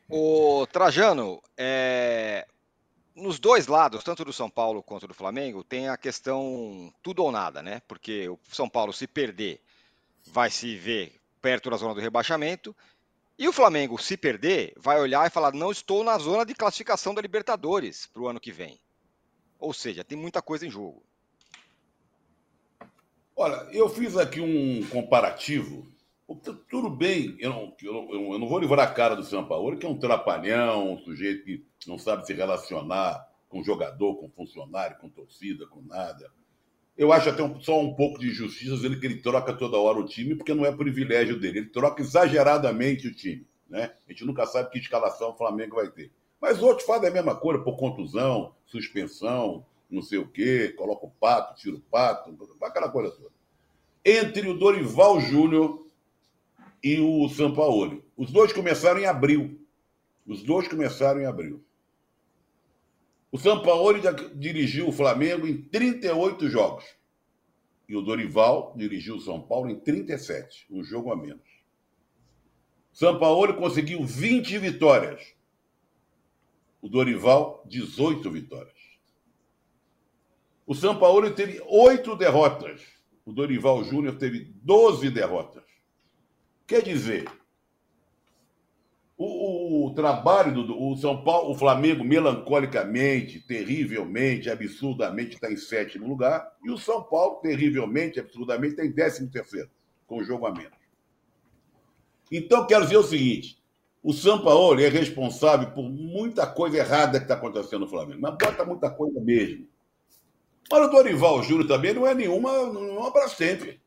[0.09, 2.47] O Trajano, é...
[3.15, 7.33] nos dois lados, tanto do São Paulo quanto do Flamengo, tem a questão tudo ou
[7.33, 7.81] nada, né?
[7.89, 9.61] Porque o São Paulo, se perder,
[10.27, 12.77] vai se ver perto da zona do rebaixamento.
[13.39, 17.15] E o Flamengo, se perder, vai olhar e falar: não estou na zona de classificação
[17.15, 18.79] da Libertadores para o ano que vem.
[19.59, 21.03] Ou seja, tem muita coisa em jogo.
[23.35, 25.87] Olha, eu fiz aqui um comparativo
[26.69, 29.87] tudo bem, eu não, eu, eu não vou livrar a cara do São Paulo, que
[29.87, 35.09] é um trapalhão, um sujeito que não sabe se relacionar com jogador, com funcionário, com
[35.09, 36.31] torcida, com nada.
[36.97, 39.99] Eu acho até um, só um pouco de injustiça ele que ele troca toda hora
[39.99, 41.59] o time, porque não é privilégio dele.
[41.59, 43.47] Ele troca exageradamente o time.
[43.69, 43.93] Né?
[44.09, 46.11] A gente nunca sabe que escalação o Flamengo vai ter.
[46.41, 51.11] Mas outros fazem a mesma coisa, por contusão, suspensão, não sei o quê, coloca o
[51.11, 53.31] pato, tira o pato, aquela coisa toda.
[54.05, 55.86] Entre o Dorival Júnior
[56.87, 58.01] e o Sampaoli.
[58.17, 59.61] Os dois começaram em abril.
[60.25, 61.65] Os dois começaram em abril.
[63.33, 64.01] O Sampaoli
[64.37, 66.85] dirigiu o Flamengo em 38 jogos.
[67.89, 71.43] E o Dorival dirigiu o São Paulo em 37, um jogo a menos.
[72.93, 75.35] Sampaoli conseguiu 20 vitórias.
[76.81, 78.79] O Dorival, 18 vitórias.
[80.65, 82.81] O Sampaoli teve oito derrotas.
[83.25, 85.66] O Dorival Júnior teve 12 derrotas.
[86.67, 87.31] Quer dizer,
[89.17, 96.09] o, o, trabalho do o São Paulo, o Flamengo, melancolicamente, terrivelmente, absurdamente está em sétimo
[96.09, 99.71] lugar, e o São Paulo, terrivelmente, absurdamente, está em décimo terceiro,
[100.07, 100.77] com o jogo a menos.
[102.31, 103.63] Então, quero dizer o seguinte:
[104.03, 108.37] o São Paulo é responsável por muita coisa errada que está acontecendo no Flamengo, mas
[108.37, 109.69] bota muita coisa mesmo.
[110.71, 113.81] Mas o Dorival Júnior também não é nenhuma, não é para sempre.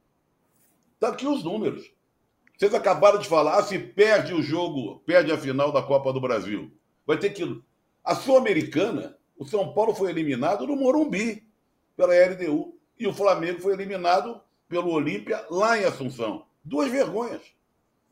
[0.96, 1.99] Está aqui os números.
[2.60, 6.20] Vocês acabaram de falar, ah, se perde o jogo, perde a final da Copa do
[6.20, 6.70] Brasil.
[7.08, 7.64] Vai ter que.
[8.04, 11.48] A Sul-Americana, o São Paulo foi eliminado no Morumbi,
[11.96, 12.78] pela LDU.
[13.00, 16.48] E o Flamengo foi eliminado pelo Olímpia lá em Assunção.
[16.62, 17.42] Duas vergonhas.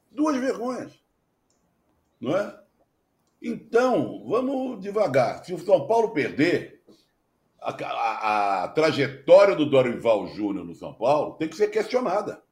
[0.10, 0.94] Duas vergonhas.
[2.18, 2.58] Não é?
[3.42, 5.44] Então, vamos devagar.
[5.44, 6.82] Se o São Paulo perder,
[7.62, 12.47] a, a, a trajetória do Dorival Júnior no São Paulo tem que ser questionada.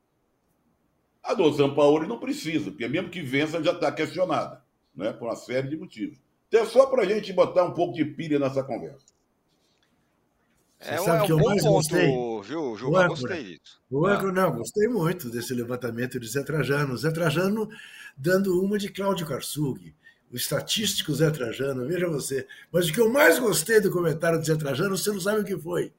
[1.26, 4.61] A do São Paulo não precisa, porque mesmo que vença já está questionada,
[4.95, 5.11] né?
[5.11, 6.19] por uma série de motivos.
[6.47, 9.15] Então é só para a gente botar um pouco de pilha nessa conversa.
[10.80, 12.07] É, um, é um bom ponto, gostei?
[12.07, 12.78] viu?
[12.78, 13.82] Eu gostei disso.
[13.89, 16.95] O Ancro, não, gostei muito desse levantamento de Zé Trajano.
[16.95, 17.67] Zé Trajano
[18.15, 19.95] dando uma de Cláudio Karsug,
[20.32, 22.45] o estatístico Zé Trajano, veja você.
[22.71, 25.45] Mas o que eu mais gostei do comentário do Zé Trajano, você não sabe o
[25.45, 25.91] que foi.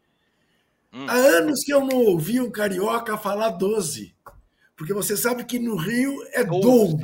[0.93, 1.07] Hum.
[1.09, 4.14] Há anos que eu não ouvi um carioca falar 12.
[4.77, 6.97] Porque você sabe que no Rio é 12.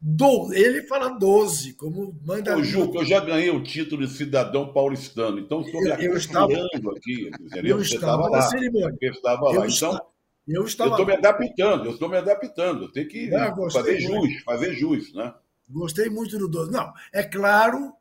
[0.00, 0.56] 12.
[0.56, 2.56] Ele fala 12, como manda.
[2.56, 6.52] Ô, Juca, eu já ganhei o título de cidadão paulistano, então estou me eu estava
[6.96, 7.30] aqui.
[7.40, 7.76] Entendeu?
[7.76, 8.96] Eu estava na cerimônia.
[9.00, 9.66] Eu estava lá.
[9.66, 10.00] Então,
[10.48, 12.90] eu estou me adaptando, eu estou me adaptando.
[12.90, 15.32] Tenho que não, fazer jus, fazer jus, né?
[15.68, 16.72] Gostei muito do 12.
[16.72, 17.92] Não, é claro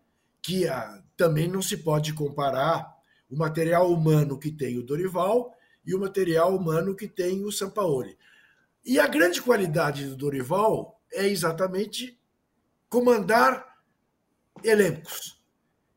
[0.42, 2.92] que ah, também não se pode comparar
[3.30, 5.54] o material humano que tem o Dorival
[5.86, 8.18] e o material humano que tem o Sampaoli.
[8.86, 12.20] E a grande qualidade do Dorival é exatamente
[12.90, 13.78] comandar
[14.64, 15.40] elencos,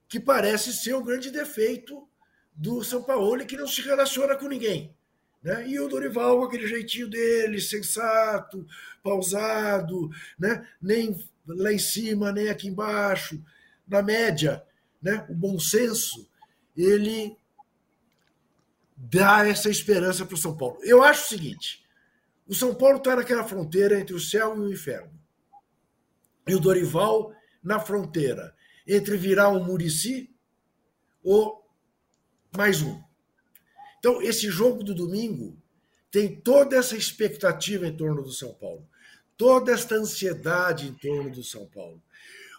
[0.09, 2.07] que parece ser o grande defeito
[2.55, 4.95] do São Paulo, que não se relaciona com ninguém.
[5.43, 5.69] Né?
[5.69, 8.67] E o Dorival, com aquele jeitinho dele, sensato,
[9.03, 10.67] pausado, né?
[10.81, 13.43] nem lá em cima, nem aqui embaixo,
[13.87, 14.63] na média,
[15.01, 15.27] né?
[15.29, 16.29] o bom senso,
[16.77, 17.37] ele
[18.97, 20.79] dá essa esperança para o São Paulo.
[20.83, 21.82] Eu acho o seguinte:
[22.47, 25.13] o São Paulo está naquela fronteira entre o céu e o inferno.
[26.47, 27.33] E o Dorival
[27.63, 28.55] na fronteira
[28.87, 30.35] entre virar um Murici
[31.23, 31.65] ou
[32.57, 33.01] mais um.
[33.99, 35.57] Então, esse jogo do domingo
[36.11, 38.87] tem toda essa expectativa em torno do São Paulo,
[39.37, 42.03] toda esta ansiedade em torno do São Paulo.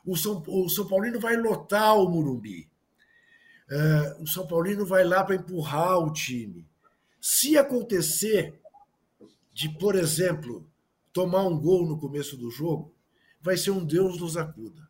[0.05, 2.69] O São, o São Paulino vai lotar o Murumbi.
[3.69, 6.65] Uh, o São Paulino vai lá para empurrar o time.
[7.21, 8.59] Se acontecer
[9.53, 10.67] de, por exemplo,
[11.11, 12.93] tomar um gol no começo do jogo,
[13.39, 14.87] vai ser um Deus nos acuda.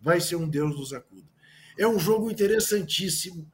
[0.00, 1.26] Vai ser um Deus nos acuda.
[1.76, 3.50] É um jogo interessantíssimo.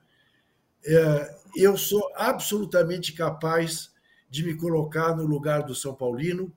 [0.85, 3.91] É, eu sou absolutamente capaz
[4.29, 6.53] de me colocar no lugar do São Paulino,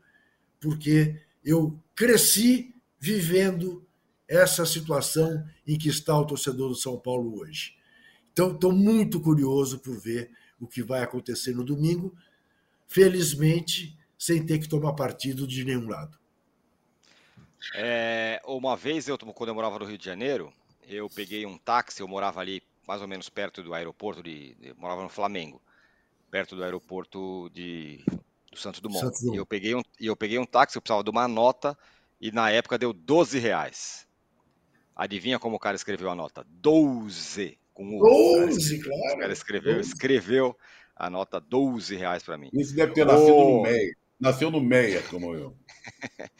[0.59, 3.85] porque eu cresci vivendo
[4.27, 7.75] essa situação em que está o torcedor do São Paulo hoje.
[8.31, 12.15] Então, estou muito curioso por ver o que vai acontecer no domingo
[12.93, 16.17] felizmente, sem ter que tomar partido de nenhum lado.
[17.73, 20.53] É, uma vez, eu, quando eu morava no Rio de Janeiro,
[20.87, 24.75] eu peguei um táxi, eu morava ali mais ou menos perto do aeroporto, de, eu
[24.75, 25.59] morava no Flamengo,
[26.29, 28.03] perto do aeroporto de,
[28.51, 29.05] do Santos Dumont.
[29.05, 29.37] Santos Dumont.
[29.37, 31.75] E eu peguei, um, eu peguei um táxi, eu precisava de uma nota,
[32.21, 34.05] e na época deu 12 reais.
[34.95, 36.45] Adivinha como o cara escreveu a nota?
[36.47, 37.57] 12!
[37.73, 39.15] Com o 12, claro.
[39.15, 39.89] O cara escreveu, 12.
[39.89, 40.55] escreveu
[41.05, 42.49] a nota 12 reais para mim.
[42.53, 43.57] Isso deve ter nascido o...
[43.57, 43.95] no Meia.
[44.19, 45.55] Nasceu no Meia, como eu.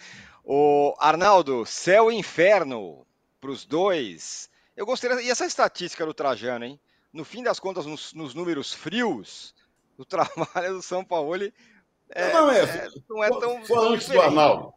[0.43, 3.05] o Arnaldo, céu e inferno
[3.41, 4.49] para os dois.
[4.75, 5.21] Eu gostaria.
[5.21, 6.79] E essa estatística do Trajano, hein?
[7.11, 9.53] No fim das contas, nos, nos números frios,
[9.97, 11.35] o trabalho do São Paulo
[12.15, 13.65] é, não, é, é, não é tão.
[13.65, 14.73] Só antes do Arnaldo,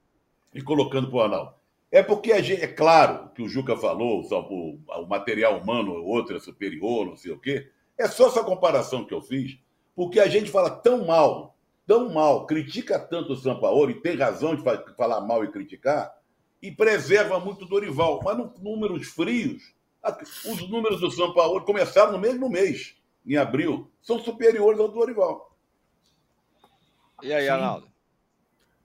[0.55, 1.55] e colocando para o Arnaldo.
[1.91, 6.41] É porque gente, é claro que o Juca falou, o, o material humano, outro é
[6.41, 7.71] superior, não sei o quê.
[7.97, 9.59] É só essa comparação que eu fiz
[9.97, 14.55] porque a gente fala tão mal, tão mal, critica tanto o Sampaoli, e tem razão
[14.55, 14.63] de
[14.95, 16.15] falar mal e criticar,
[16.61, 18.21] e preserva muito o Dorival.
[18.23, 19.75] Mas nos números frios,
[20.45, 22.95] os números do Sampaoli começaram no mesmo mês,
[23.25, 25.57] em abril, são superiores ao do Dorival.
[27.23, 27.89] E aí, Arnaldo?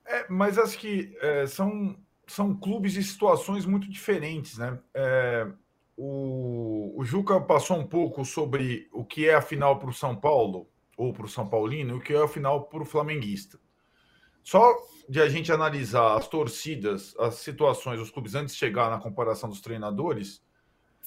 [0.05, 4.80] É, mas acho que é, são, são clubes e situações muito diferentes, né?
[4.93, 5.47] É,
[5.97, 10.16] o, o Juca passou um pouco sobre o que é a final para o São
[10.16, 10.72] Paulo
[11.02, 13.60] ou para o São Paulino, o que é o final para o flamenguista.
[14.43, 14.72] Só
[15.10, 19.49] de a gente analisar as torcidas, as situações, os clubes antes de chegar na comparação
[19.49, 20.43] dos treinadores,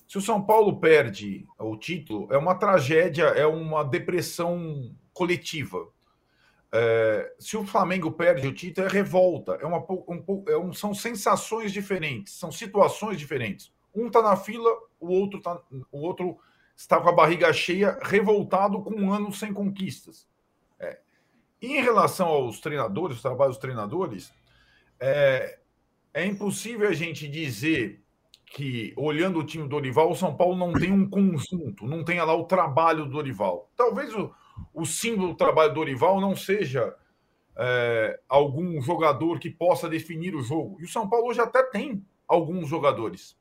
[0.08, 5.88] se o São Paulo perde o título, é uma tragédia, é uma depressão coletiva.
[6.72, 10.92] É, se o Flamengo perde o título, é revolta, é uma, um, é um, são
[10.92, 13.72] sensações diferentes, são situações diferentes.
[13.94, 16.36] Um está na fila, o outro, tá, o outro
[16.76, 20.28] está com a barriga cheia, revoltado com um ano sem conquistas.
[20.78, 20.98] É.
[21.62, 24.32] Em relação aos treinadores, os trabalhos dos treinadores,
[24.98, 25.58] é,
[26.12, 28.02] é impossível a gente dizer
[28.46, 32.24] que, olhando o time do Dorival, o São Paulo não tem um conjunto, não tenha
[32.24, 33.70] lá o trabalho do Dorival.
[33.74, 34.32] Talvez o,
[34.72, 36.94] o símbolo do trabalho do Dorival não seja
[37.56, 40.80] é, algum jogador que possa definir o jogo.
[40.80, 43.36] E o São Paulo hoje até tem alguns jogadores.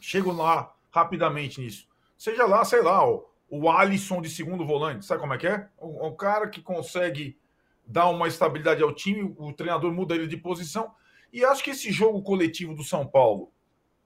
[0.00, 1.87] Chego lá rapidamente nisso.
[2.18, 5.68] Seja lá, sei lá, o, o Alisson de segundo volante, sabe como é que é?
[5.78, 7.38] O, o cara que consegue
[7.86, 10.92] dar uma estabilidade ao time, o treinador muda ele de posição.
[11.32, 13.52] E acho que esse jogo coletivo do São Paulo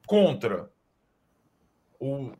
[0.06, 0.70] contra
[1.98, 2.32] o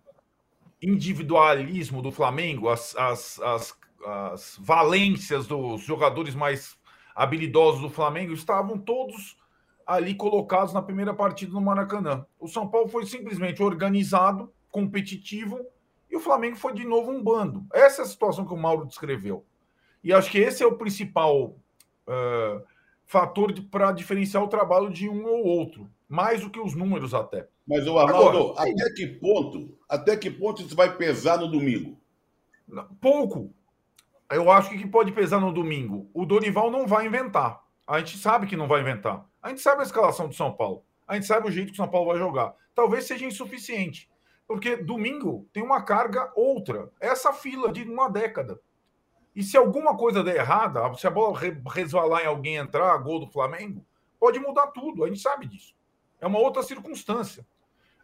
[0.81, 6.77] individualismo do Flamengo, as, as, as, as valências dos jogadores mais
[7.14, 9.39] habilidosos do Flamengo estavam todos
[9.87, 12.27] ali colocados na primeira partida no Maracanã.
[12.39, 15.64] O São Paulo foi simplesmente organizado competitivo
[16.11, 17.64] e o Flamengo foi de novo um bando.
[17.73, 19.45] Essa é a situação que o Mauro descreveu.
[20.03, 21.55] E acho que esse é o principal
[22.09, 22.62] uh,
[23.07, 27.49] fator para diferenciar o trabalho de um ou outro, mais do que os números até.
[27.66, 31.97] Mas o Arnaldo, Agora, até que ponto, até que ponto isso vai pesar no domingo?
[33.01, 33.55] Pouco.
[34.31, 36.11] Eu acho que pode pesar no domingo.
[36.12, 37.62] O Dorival não vai inventar.
[37.87, 39.27] A gente sabe que não vai inventar.
[39.43, 40.83] A gente sabe a escalação do São Paulo.
[41.07, 42.55] A gente sabe o jeito que o São Paulo vai jogar.
[42.75, 44.09] Talvez seja insuficiente.
[44.53, 46.91] Porque domingo tem uma carga outra.
[47.01, 48.61] Essa fila de uma década.
[49.35, 51.39] E se alguma coisa der errada, se a bola
[51.75, 53.83] resvalar em alguém entrar, gol do Flamengo,
[54.21, 55.05] pode mudar tudo.
[55.05, 55.75] A gente sabe disso.
[56.21, 57.47] É uma outra circunstância.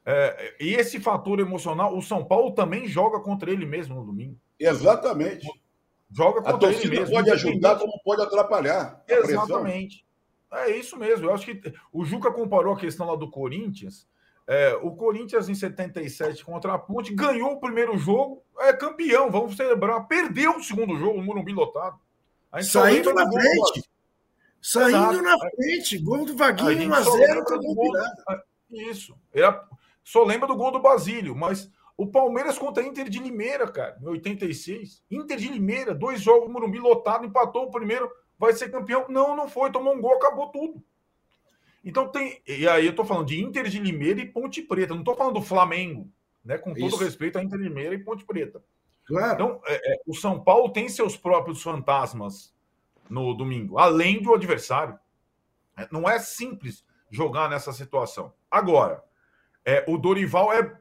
[0.06, 4.40] É, e esse fator emocional, o São Paulo também joga contra ele mesmo no domingo.
[4.58, 5.46] Exatamente.
[6.10, 7.14] Joga contra ele mesmo.
[7.14, 9.04] pode ajudar como pode atrapalhar.
[9.06, 10.02] Exatamente.
[10.50, 11.26] É isso mesmo.
[11.26, 14.08] Eu acho que o Juca comparou a questão lá do Corinthians.
[14.48, 19.54] É, o Corinthians em 77 contra a Ponte ganhou o primeiro jogo, é campeão, vamos
[19.54, 20.08] celebrar.
[20.08, 22.00] Perdeu o segundo jogo, o Morumbi lotado.
[22.62, 23.90] Saindo na frente.
[24.58, 25.22] Saindo Exato.
[25.22, 25.98] na frente.
[25.98, 29.14] Gol do Vaguinho 1x0 Isso.
[29.34, 29.62] Era,
[30.02, 33.98] só lembra do gol do Basílio, mas o Palmeiras contra a Inter de Limeira, cara,
[34.00, 35.02] em 86.
[35.10, 39.04] Inter de Limeira, dois jogos, Morumbi lotado, empatou o primeiro, vai ser campeão.
[39.10, 40.82] Não, não foi, tomou um gol, acabou tudo.
[41.84, 42.42] Então tem.
[42.46, 45.34] E aí eu tô falando de Inter de Limeira e Ponte Preta, não tô falando
[45.34, 46.10] do Flamengo,
[46.44, 46.58] né?
[46.58, 47.04] Com todo Isso.
[47.04, 48.62] respeito a Inter de Limeira e Ponte Preta.
[49.06, 49.34] Claro.
[49.34, 52.54] Então, é, é, o São Paulo tem seus próprios fantasmas
[53.08, 54.98] no domingo, além do adversário.
[55.76, 58.34] É, não é simples jogar nessa situação.
[58.50, 59.02] Agora,
[59.64, 60.78] é, o Dorival é,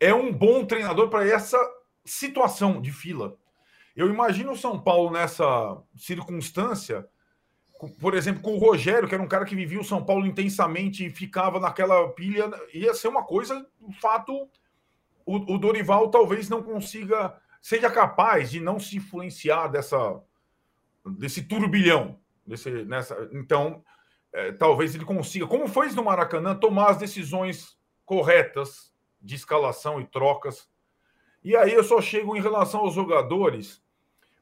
[0.00, 1.58] é um bom treinador para essa
[2.04, 3.36] situação de fila.
[3.94, 7.06] Eu imagino o São Paulo nessa circunstância,
[8.00, 11.06] por exemplo, com o Rogério, que era um cara que vivia o São Paulo intensamente
[11.06, 14.48] e ficava naquela pilha, ia ser uma coisa, de fato,
[15.24, 20.20] o, o Dorival talvez não consiga, seja capaz de não se influenciar dessa,
[21.06, 22.18] desse turbilhão.
[22.44, 23.84] Desse, nessa, então,
[24.32, 30.06] é, talvez ele consiga, como foi no Maracanã, tomar as decisões corretas de escalação e
[30.06, 30.68] trocas.
[31.44, 33.82] E aí eu só chego em relação aos jogadores,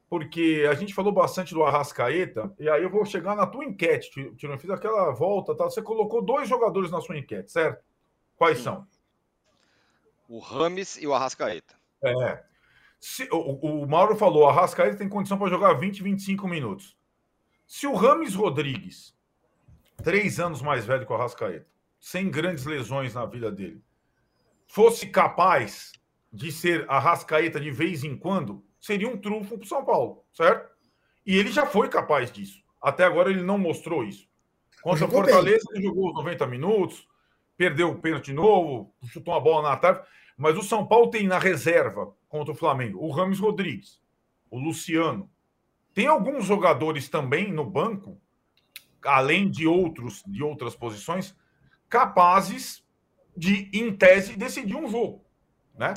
[0.08, 4.32] porque a gente falou bastante do Arrascaeta, e aí eu vou chegar na tua enquete.
[4.40, 5.64] Eu fiz aquela volta, tá?
[5.64, 7.84] você colocou dois jogadores na sua enquete, certo?
[8.36, 8.64] Quais Sim.
[8.64, 8.86] são?
[10.28, 11.74] O Rames e o Arrascaeta.
[12.04, 12.44] É.
[13.00, 16.96] Se, o, o Mauro falou, o Arrascaeta tem condição para jogar 20, 25 minutos.
[17.66, 19.14] Se o Rames Rodrigues,
[20.02, 21.66] três anos mais velho que o Arrascaeta,
[21.98, 23.82] sem grandes lesões na vida dele,
[24.66, 25.92] fosse capaz
[26.32, 30.24] de ser a Rascaeta de vez em quando, seria um trunfo para o São Paulo,
[30.32, 30.70] certo?
[31.26, 32.62] E ele já foi capaz disso.
[32.80, 34.28] Até agora ele não mostrou isso.
[34.80, 35.78] Contra o Fortaleza, bem.
[35.78, 37.08] ele jogou 90 minutos,
[37.56, 40.06] perdeu o pênalti novo, chutou uma bola na tarde.
[40.36, 44.00] Mas o São Paulo tem na reserva contra o Flamengo o Rames Rodrigues,
[44.48, 45.28] o Luciano.
[45.92, 48.20] Tem alguns jogadores também no banco,
[49.04, 51.34] além de outros de outras posições,
[51.88, 52.84] capazes
[53.36, 55.24] de, em tese, decidir um jogo.
[55.74, 55.94] Né?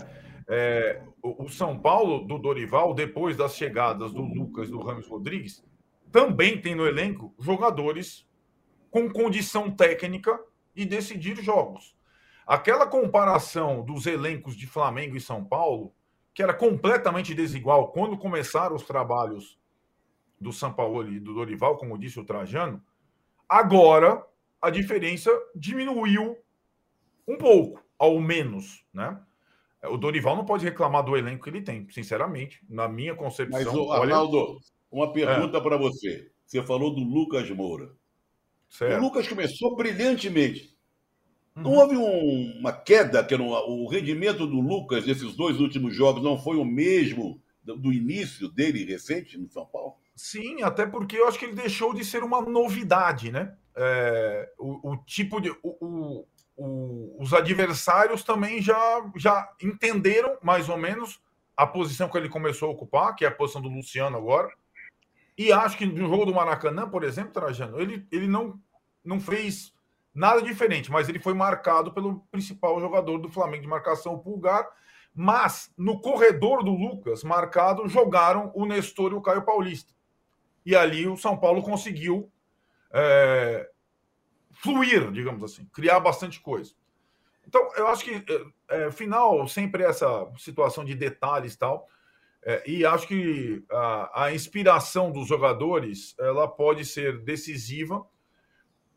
[0.48, 5.64] É, o, São Paulo do Dorival, depois das chegadas do Lucas do Ramos Rodrigues,
[6.12, 8.28] também tem no elenco jogadores
[8.90, 10.40] com condição técnica
[10.74, 11.96] de decidir jogos.
[12.48, 15.94] Aquela comparação dos elencos de Flamengo e São Paulo,
[16.34, 19.60] que era completamente desigual quando começaram os trabalhos
[20.40, 22.82] do São Paulo e do Dorival, como disse o Trajano,
[23.48, 24.26] agora
[24.62, 26.38] a diferença diminuiu
[27.28, 29.22] um pouco, ao menos, né?
[29.84, 33.88] O Dorival não pode reclamar do elenco que ele tem, sinceramente, na minha concepção.
[33.88, 34.60] Mas, Arnaldo, olha...
[34.92, 35.62] uma pergunta é.
[35.62, 36.30] para você.
[36.46, 37.92] Você falou do Lucas Moura.
[38.70, 38.98] Certo.
[38.98, 40.78] O Lucas começou brilhantemente.
[41.56, 41.64] Uhum.
[41.64, 46.22] Não houve um, uma queda, que não, o rendimento do Lucas nesses dois últimos jogos
[46.22, 49.96] não foi o mesmo do, do início dele recente no São Paulo?
[50.16, 53.56] Sim, até porque eu acho que ele deixou de ser uma novidade, né?
[53.80, 55.50] é, o, o, tipo de.
[55.64, 56.28] O, o,
[56.60, 61.22] os adversários também já, já entenderam mais ou menos
[61.55, 64.49] a posição que ele começou a ocupar, que é a posição do Luciano agora.
[65.38, 68.60] E acho que no jogo do Maracanã, por exemplo, Trajano, ele, ele não,
[69.03, 69.74] não fez
[70.14, 74.68] nada diferente, mas ele foi marcado pelo principal jogador do Flamengo de marcação, o Pulgar.
[75.16, 79.93] Mas no corredor do Lucas, marcado, jogaram o Nestor e o Caio Paulista.
[80.66, 82.30] E ali o São Paulo conseguiu
[82.91, 83.70] é,
[84.62, 86.74] fluir, digamos assim, criar bastante coisa.
[87.47, 88.24] Então, eu acho que,
[88.70, 91.88] é, é, final, sempre essa situação de detalhes e tal,
[92.43, 98.05] é, e acho que a, a, inspiração dos jogadores ela pode ser decisiva,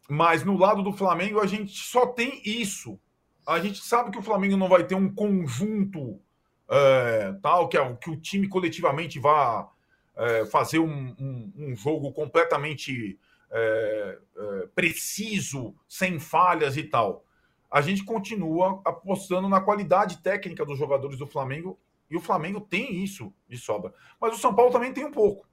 [0.09, 3.01] mas no lado do Flamengo a gente só tem isso.
[3.47, 6.21] A gente sabe que o Flamengo não vai ter um conjunto
[6.69, 9.69] é, tal, que, é, que o time coletivamente vá
[10.17, 13.19] é, fazer um, um, um, jogo completamente
[13.53, 17.25] é, é, preciso, sem falhas e tal.
[17.71, 21.79] A gente continua apostando na qualidade técnica dos jogadores do Flamengo
[22.11, 23.93] e o Flamengo tem isso de sobra.
[24.21, 25.47] Mas o São Paulo também tem um pouco.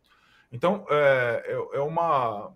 [0.52, 2.54] Então, é, é, é uma,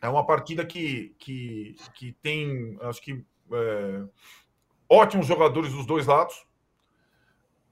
[0.00, 4.02] é uma partida que, que, que tem, acho que, é,
[4.88, 6.46] ótimos jogadores dos dois lados.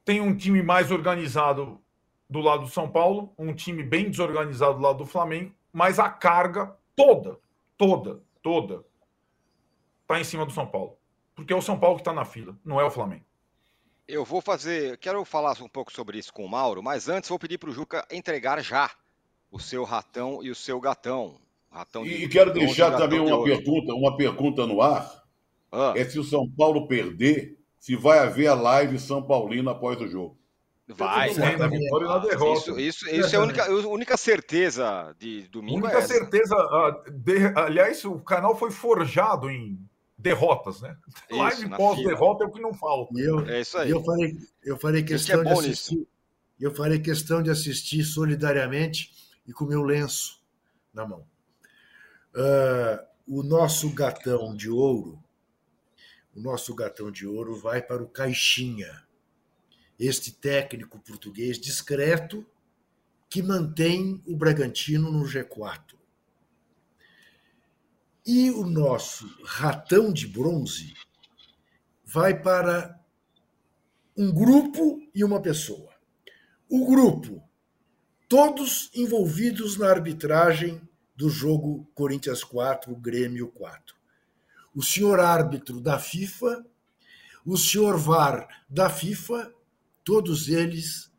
[0.05, 1.81] Tem um time mais organizado
[2.29, 6.11] do lado do São Paulo, um time bem desorganizado do lado do Flamengo, mas a
[6.11, 7.39] carga toda,
[7.77, 8.85] toda, toda
[10.03, 10.97] está em cima do São Paulo.
[11.35, 13.25] Porque é o São Paulo que está na fila, não é o Flamengo.
[14.07, 14.99] Eu vou fazer.
[14.99, 17.73] Quero falar um pouco sobre isso com o Mauro, mas antes vou pedir para o
[17.73, 18.91] Juca entregar já
[19.51, 21.41] o seu ratão e o seu gatão.
[21.71, 25.25] Ratão de, e quero deixar também uma pergunta, uma pergunta no ar.
[25.73, 25.95] Ah.
[25.97, 30.07] É se o São Paulo perder, se vai haver a live São Paulino após o
[30.07, 30.39] jogo.
[30.89, 31.57] Vai, né?
[31.57, 32.59] na vitória e na derrota.
[32.59, 35.87] Isso, isso, isso é a única, a única certeza de domingo.
[35.87, 36.55] A única é certeza.
[37.11, 39.81] De, aliás, o canal foi forjado em
[40.19, 40.95] derrotas, né?
[41.31, 43.19] Isso, Live pós-derrota é o que não falta.
[43.19, 43.91] Eu, é isso aí.
[43.91, 45.95] Eu farei, eu farei é questão é de assistir.
[45.97, 46.09] Nisso.
[46.61, 49.11] Eu farei questão de assistir solidariamente
[49.47, 50.43] e com meu lenço
[50.93, 51.27] na mão.
[52.35, 55.19] Uh, o nosso gatão de ouro,
[56.35, 59.05] o nosso gatão de ouro vai para o Caixinha
[60.07, 62.47] este técnico português discreto
[63.29, 65.97] que mantém o Bragantino no G4.
[68.27, 70.95] E o nosso ratão de bronze
[72.05, 72.99] vai para
[74.17, 75.93] um grupo e uma pessoa.
[76.69, 77.43] O grupo,
[78.29, 80.81] todos envolvidos na arbitragem
[81.17, 83.97] do jogo Corinthians 4, Grêmio 4.
[84.75, 86.65] O senhor árbitro da FIFA,
[87.45, 89.53] o senhor VAR da FIFA
[90.05, 91.11] Todos eles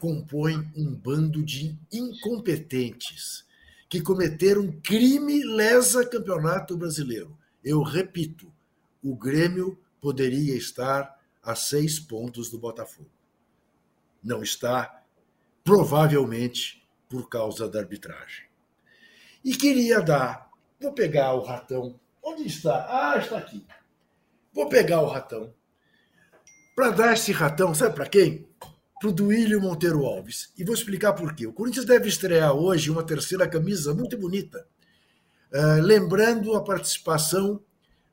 [0.00, 3.44] compõem um bando de incompetentes
[3.88, 7.38] que cometeram crime lesa campeonato brasileiro.
[7.62, 8.52] Eu repito,
[9.02, 13.10] o Grêmio poderia estar a seis pontos do Botafogo.
[14.22, 15.04] Não está,
[15.62, 18.46] provavelmente por causa da arbitragem.
[19.44, 20.50] E queria dar,
[20.80, 21.98] vou pegar o ratão.
[22.22, 22.86] Onde está?
[22.88, 23.64] Ah, está aqui.
[24.52, 25.54] Vou pegar o ratão
[26.74, 28.46] para dar esse ratão, sabe para quem?
[29.00, 30.52] Para o Duílio Monteiro Alves.
[30.56, 31.46] E vou explicar por quê.
[31.46, 34.66] O Corinthians deve estrear hoje uma terceira camisa muito bonita,
[35.52, 37.62] uh, lembrando a participação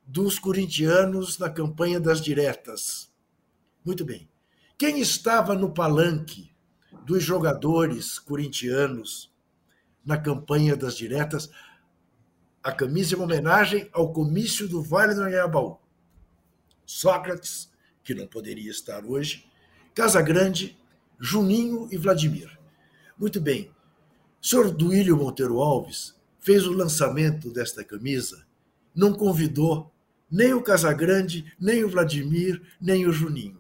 [0.06, 3.12] dos corintianos na campanha das diretas.
[3.84, 4.30] Muito bem.
[4.78, 6.52] Quem estava no palanque
[7.06, 9.34] dos jogadores corintianos
[10.06, 11.50] na campanha das diretas?
[12.64, 15.80] A camisa é uma homenagem ao comício do Vale do Anhangabaú.
[16.86, 17.70] Sócrates,
[18.08, 19.46] que não poderia estar hoje,
[19.94, 20.78] Casagrande,
[21.20, 22.58] Juninho e Vladimir.
[23.18, 23.70] Muito bem.
[24.42, 28.48] Senhor Duílio Monteiro Alves fez o lançamento desta camisa,
[28.96, 29.92] não convidou
[30.32, 33.60] nem o Casagrande, nem o Vladimir, nem o Juninho.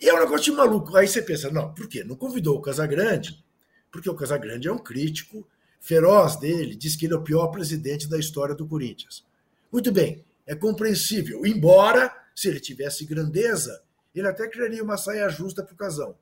[0.00, 0.96] E é um negócio de maluco.
[0.96, 2.04] Aí você pensa, não, por quê?
[2.04, 3.44] Não convidou o Casagrande?
[3.90, 5.44] Porque o Casagrande é um crítico
[5.80, 9.26] feroz dele, diz que ele é o pior presidente da história do Corinthians.
[9.72, 13.82] Muito bem, é compreensível, embora se ele tivesse grandeza,
[14.14, 16.16] ele até criaria uma saia justa para o casão.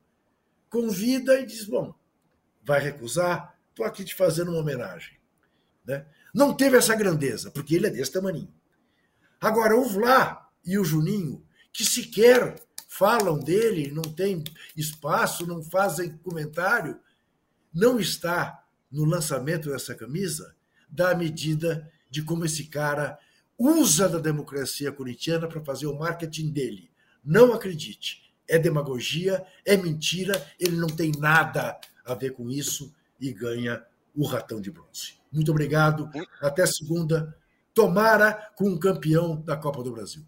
[0.69, 1.95] Convida e diz: Bom,
[2.61, 3.57] vai recusar?
[3.69, 5.17] Estou aqui te fazendo uma homenagem.
[5.85, 6.05] Né?
[6.33, 8.53] Não teve essa grandeza, porque ele é desse tamanho.
[9.39, 11.41] Agora, o Vlá e o Juninho,
[11.71, 14.43] que sequer falam dele, não tem
[14.75, 16.99] espaço, não fazem comentário,
[17.73, 18.61] não está
[18.91, 20.53] no lançamento dessa camisa,
[20.89, 23.17] dá a medida de como esse cara
[23.59, 26.89] usa da democracia corintiana para fazer o marketing dele.
[27.23, 28.33] Não acredite.
[28.47, 33.85] É demagogia, é mentira, ele não tem nada a ver com isso e ganha
[34.15, 35.19] o ratão de bronze.
[35.31, 36.09] Muito obrigado.
[36.41, 37.37] Até segunda.
[37.73, 40.25] Tomara com um campeão da Copa do Brasil.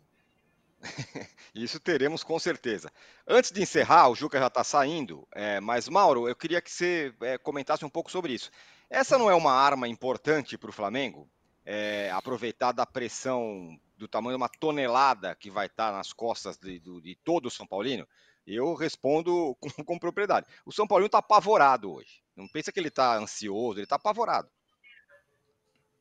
[1.53, 2.91] Isso teremos com certeza.
[3.27, 7.13] Antes de encerrar, o Juca já está saindo, é, mas Mauro, eu queria que você
[7.21, 8.49] é, comentasse um pouco sobre isso.
[8.89, 11.29] Essa não é uma arma importante para o Flamengo?
[11.65, 16.79] É, aproveitar da pressão do tamanho de uma tonelada que vai estar nas costas de,
[16.79, 18.07] de, de todo o São Paulino?
[18.45, 20.47] Eu respondo com, com propriedade.
[20.65, 22.21] O São Paulino está apavorado hoje.
[22.35, 24.49] Não pensa que ele está ansioso, ele está apavorado.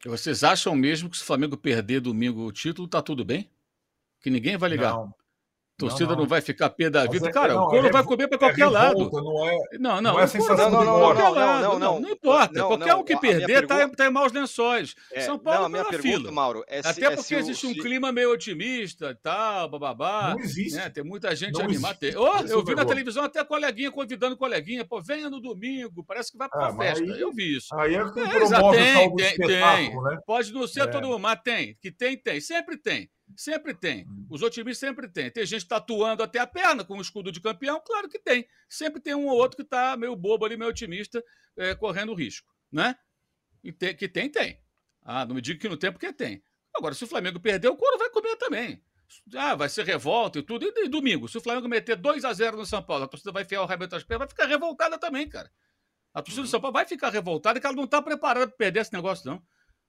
[0.04, 3.50] Vocês acham mesmo que se o Flamengo perder domingo o título, tá tudo bem?
[4.22, 4.94] Que ninguém vai ligar?
[4.94, 5.14] Não.
[5.80, 6.22] Torcida não, não.
[6.22, 7.28] não, vai ficar pé da Mas vida.
[7.28, 8.98] é- Cara, não, o couro é vai comer para é qualquer lado.
[8.98, 11.62] revolta, Não é, Não, não, não é o sensação qualquer Não, não, lado.
[11.62, 12.00] não, não.
[12.00, 12.58] Não importa.
[12.58, 14.94] Não, qualquer não, um que perder tá, pergunta- tá em maus lençóis.
[15.12, 16.32] É, São Paulo não, a minha pergunta, fila.
[16.32, 19.14] Mauro, é se, Até é porque se o- existe um se- clima meio otimista e
[19.16, 20.34] tal, bababá.
[20.34, 20.76] Não existe.
[20.76, 20.88] Né?
[20.90, 21.98] Tem muita gente Não animada.
[22.02, 22.18] existe.
[22.18, 24.84] Oh, é eu vi na televisão até coleguinha convidando coleguinha.
[24.84, 27.14] Pô, venha no domingo, parece que vai pra Ah, mas festa.
[27.16, 27.74] Eu vi isso.
[27.74, 30.18] Aí é que É, promove o tem, tem, né?
[30.26, 30.86] Pode não ser É.
[30.86, 31.76] todo mundo, mas tem.
[31.80, 32.40] Que tem, tem.
[32.40, 33.08] Sempre tem.
[33.36, 34.06] Sempre tem.
[34.08, 34.26] Hum.
[34.30, 35.30] Os otimistas sempre tem.
[35.30, 38.46] Tem gente tatuando até a perna com o escudo de campeão, claro que tem.
[38.68, 41.22] Sempre tem um ou outro que tá meio bobo ali, meio otimista,
[41.56, 42.96] é, correndo risco, né?
[43.62, 44.60] E tem- que tem, tem.
[45.02, 46.42] Ah, não me diga que não tem, porque tem.
[46.74, 48.82] Agora, se o Flamengo perder, o couro vai comer também.
[49.34, 50.64] Ah, vai ser revolta e tudo.
[50.64, 53.32] E, e domingo, se o Flamengo meter 2 a 0 no São Paulo, a torcida
[53.32, 55.50] vai enfiar o rabo entre as pernas, vai ficar revoltada também, cara.
[56.14, 58.80] A torcida do São Paulo vai ficar revoltada que ela não está preparada para perder
[58.80, 59.42] esse negócio, não.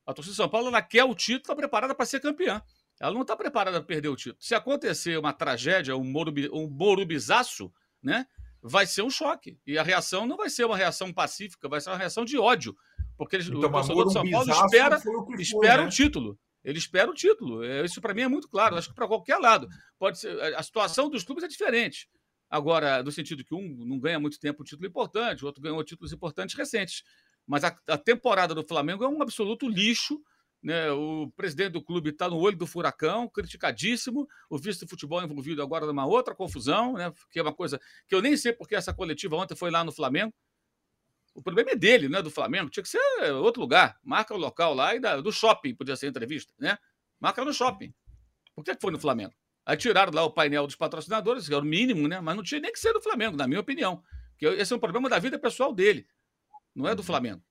[0.06, 2.62] A torcida do São Paulo ela quer o título, está preparada para ser campeã.
[3.02, 4.38] Ela não está preparada para perder o título.
[4.39, 8.28] Se acontecer uma tragédia, um, morubi, um morubizaço, né,
[8.62, 9.58] vai ser um choque.
[9.66, 12.78] E a reação não vai ser uma reação pacífica, vai ser uma reação de ódio.
[13.18, 15.88] Porque eles, Então, o torcedor do São Paulo espera, foi o espera né?
[15.88, 16.39] o título.
[16.64, 17.64] Ele espera o título.
[17.64, 18.76] É, Isso para mim é muito claro.
[18.76, 19.68] Acho que para qualquer lado.
[19.97, 22.08] Pode ser, a situação dos clubes é diferente.
[22.47, 25.84] Agora, no sentido que um não ganha muito tempo um título importante, o outro ganhou
[25.84, 27.02] títulos importantes recentes.
[27.47, 30.22] Mas a, a temporada do Flamengo é um absoluto lixo.
[30.62, 30.91] Né?
[30.91, 34.28] O presidente do clube está no olho do furacão, criticadíssimo.
[34.49, 37.12] O vice de futebol envolvido agora numa outra confusão, né?
[37.32, 39.91] que é uma coisa que eu nem sei porque essa coletiva ontem foi lá no
[39.91, 40.34] Flamengo.
[41.34, 42.70] O problema é dele, não é do Flamengo.
[42.70, 42.99] Tinha que ser
[43.36, 43.97] outro lugar.
[44.03, 46.78] Marca o local lá e da- do shopping, podia ser entrevista, né?
[47.20, 47.93] Marca no shopping.
[48.53, 49.34] Por que que foi no Flamengo?
[49.66, 52.20] Aí tiraram lá o painel dos patrocinadores, que era o mínimo, né?
[52.20, 54.03] Mas não tinha nem que ser do Flamengo, na minha opinião.
[54.32, 56.05] Porque esse é um problema da vida pessoal dele,
[56.76, 57.41] não é do Flamengo.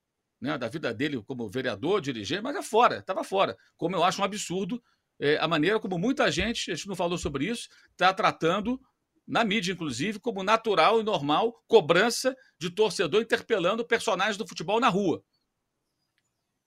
[0.41, 0.57] Né?
[0.57, 3.57] Da vida dele como vereador, dirigente, mas é fora, estava fora.
[3.76, 4.82] Como eu acho um absurdo
[5.20, 8.80] eh, a maneira como muita gente, a gente não falou sobre isso, está tratando,
[9.26, 14.88] na mídia inclusive, como natural e normal cobrança de torcedor interpelando personagens do futebol na
[14.88, 15.22] rua.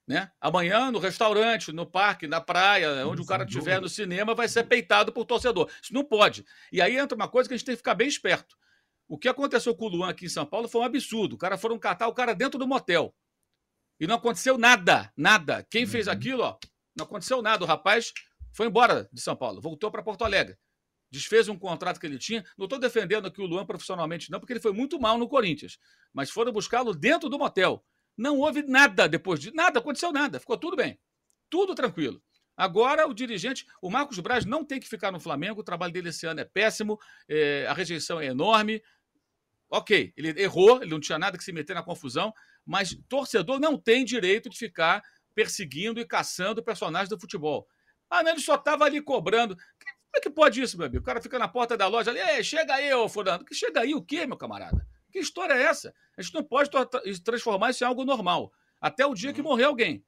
[0.07, 0.29] Né?
[0.39, 4.65] Amanhã, no restaurante, no parque, na praia, onde o cara estiver no cinema, vai ser
[4.65, 5.69] peitado por torcedor.
[5.81, 6.45] Isso não pode.
[6.71, 8.55] E aí entra uma coisa que a gente tem que ficar bem esperto.
[9.07, 11.35] O que aconteceu com o Luan aqui em São Paulo foi um absurdo.
[11.35, 13.15] O cara foram catar o cara dentro do motel.
[13.99, 15.65] E não aconteceu nada, nada.
[15.69, 16.13] Quem fez Uhum.
[16.13, 16.57] aquilo, ó,
[16.95, 17.63] não aconteceu nada.
[17.63, 18.11] O rapaz
[18.51, 20.57] foi embora de São Paulo, voltou para Porto Alegre.
[21.11, 22.43] Desfez um contrato que ele tinha.
[22.57, 25.77] Não estou defendendo aqui o Luan profissionalmente, não, porque ele foi muito mal no Corinthians.
[26.11, 27.85] Mas foram buscá-lo dentro do motel.
[28.17, 29.53] Não houve nada depois de.
[29.53, 30.39] Nada, aconteceu nada.
[30.39, 30.99] Ficou tudo bem.
[31.49, 32.21] Tudo tranquilo.
[32.57, 36.09] Agora, o dirigente, o Marcos Braz não tem que ficar no Flamengo, o trabalho dele
[36.09, 38.81] esse ano é péssimo, é, a rejeição é enorme.
[39.69, 42.31] Ok, ele errou, ele não tinha nada que se meter na confusão,
[42.65, 45.01] mas torcedor não tem direito de ficar
[45.35, 47.67] perseguindo e caçando personagens do futebol.
[48.09, 49.55] Ah, não, ele só estava ali cobrando.
[49.55, 51.01] Como é que pode isso, meu amigo?
[51.01, 53.43] O cara fica na porta da loja ali, chega aí, ô fulano.
[53.43, 54.87] Que chega aí o quê, meu camarada?
[55.11, 55.93] Que história é essa?
[56.15, 56.87] A gente não pode tra-
[57.23, 58.51] transformar isso em algo normal.
[58.79, 60.05] Até o dia que morrer alguém.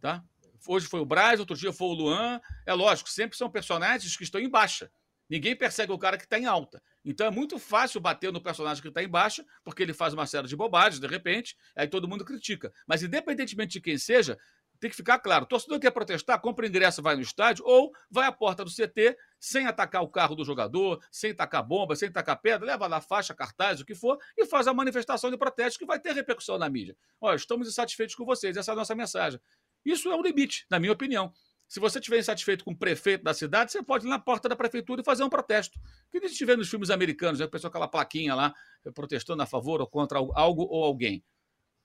[0.00, 0.22] Tá?
[0.66, 2.40] Hoje foi o Braz, outro dia foi o Luan.
[2.66, 4.90] É lógico, sempre são personagens que estão em baixa.
[5.28, 6.82] Ninguém persegue o cara que está em alta.
[7.04, 10.26] Então é muito fácil bater no personagem que está em baixa, porque ele faz uma
[10.26, 12.72] série de bobagens, de repente, aí todo mundo critica.
[12.86, 14.36] Mas independentemente de quem seja,
[14.80, 18.26] tem que ficar claro: o torcedor quer protestar, compra ingresso, vai no estádio, ou vai
[18.26, 22.40] à porta do CT sem atacar o carro do jogador, sem tacar bomba, sem tacar
[22.40, 25.86] pedra, leva lá faixa, cartaz, o que for, e faz a manifestação de protesto que
[25.86, 26.96] vai ter repercussão na mídia.
[27.20, 29.40] Olha, estamos insatisfeitos com vocês, essa é a nossa mensagem.
[29.84, 31.32] Isso é o limite, na minha opinião.
[31.68, 34.56] Se você estiver insatisfeito com o prefeito da cidade, você pode ir na porta da
[34.56, 35.78] prefeitura e fazer um protesto.
[36.10, 37.44] Que a gente vê nos filmes americanos, né?
[37.44, 38.54] a pessoa com aquela plaquinha lá,
[38.86, 41.22] eh, protestando a favor ou contra algo ou alguém.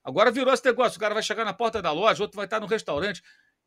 [0.02, 2.62] Agora virou esse negócio, o cara vai chegar na porta da loja, outro vai estar
[2.62, 3.22] no restaurante.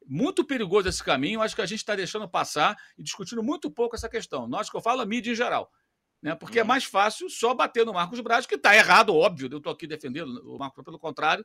[0.06, 3.94] Muito perigoso esse caminho, acho que a gente está deixando passar e discutindo muito pouco
[3.94, 4.48] essa questão.
[4.48, 5.70] Nós que eu falo, a mídia em geral.
[6.22, 6.34] Né?
[6.34, 9.50] Porque é mais fácil só bater no Marcos Braz, que está errado, óbvio.
[9.52, 11.44] Eu estou aqui defendendo o Marcos, pelo contrário,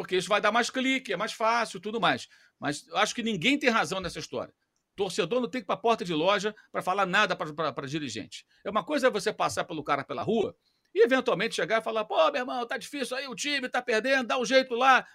[0.00, 2.26] porque isso vai dar mais clique, é mais fácil, tudo mais.
[2.58, 4.50] Mas acho que ninguém tem razão nessa história.
[4.96, 8.46] Torcedor não tem que ir para a porta de loja para falar nada para dirigente.
[8.64, 10.56] É uma coisa é você passar pelo cara pela rua
[10.94, 14.28] e eventualmente chegar e falar: pô, meu irmão, tá difícil aí, o time tá perdendo,
[14.28, 15.06] dá um jeito lá.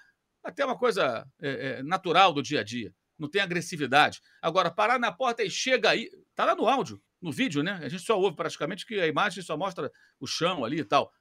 [0.44, 2.94] Até uma coisa é, é, natural do dia a dia.
[3.18, 4.22] Não tem agressividade.
[4.40, 6.12] Agora, parar na porta e chega aí.
[6.36, 7.80] Tá lá no áudio, no vídeo, né?
[7.82, 11.12] A gente só ouve praticamente que a imagem só mostra o chão ali e tal.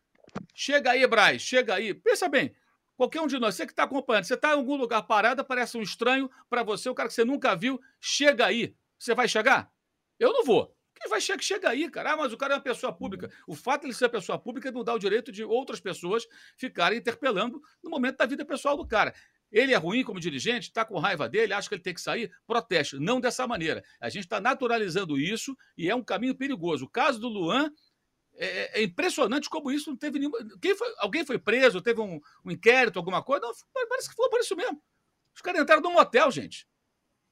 [0.55, 1.95] Chega aí, Braz, chega aí.
[1.95, 2.55] Pensa bem,
[2.97, 5.77] Qualquer um de nós, você que está acompanhando, você está em algum lugar parado, aparece
[5.77, 8.75] um estranho para você, o cara que você nunca viu, chega aí.
[8.99, 9.71] Você vai chegar?
[10.19, 10.75] Eu não vou.
[10.95, 12.13] Quem vai chegar, chega aí, cara.
[12.13, 13.31] Ah, mas o cara é uma pessoa pública.
[13.49, 16.25] O fato de ele ser pessoa pública não dá o direito de outras pessoas
[16.57, 19.13] ficarem interpelando no momento da vida pessoal do cara.
[19.51, 22.31] Ele é ruim como dirigente, está com raiva dele, acha que ele tem que sair,
[22.47, 22.99] proteste.
[22.99, 23.85] Não dessa maneira.
[24.01, 26.87] A gente está naturalizando isso e é um caminho perigoso.
[26.87, 27.71] O caso do Luan
[28.37, 30.39] é, é, impressionante como isso não teve nenhuma.
[30.61, 33.47] Quem foi, alguém foi preso, teve um, um inquérito, alguma coisa?
[33.47, 33.53] Não,
[33.89, 34.83] parece que foi por isso mesmo.
[35.35, 36.67] Os caras entraram num hotel, gente.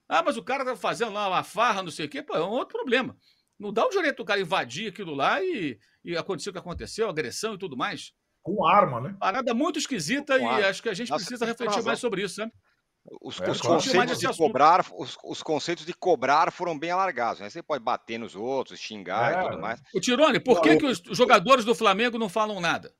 [0.08, 2.22] Ah, mas o cara tá fazendo lá uma farra, não sei o quê.
[2.22, 3.16] Pô, é um outro problema.
[3.58, 7.08] Não dá o direito do cara invadir aquilo lá e, e acontecer o que aconteceu,
[7.08, 8.12] agressão e tudo mais.
[8.42, 9.16] Com arma, né?
[9.20, 10.66] Parada muito esquisita Com e arma.
[10.66, 12.50] acho que a gente Nossa, precisa refletir mais sobre isso, né?
[13.20, 17.40] Os, é, os conceitos de cobrar, os, os, conceitos de cobrar foram bem alargados.
[17.40, 17.50] Né?
[17.50, 19.40] Você pode bater nos outros, xingar é.
[19.40, 19.82] e tudo mais.
[19.92, 22.94] O Tirone, por que, que os jogadores do Flamengo não falam nada?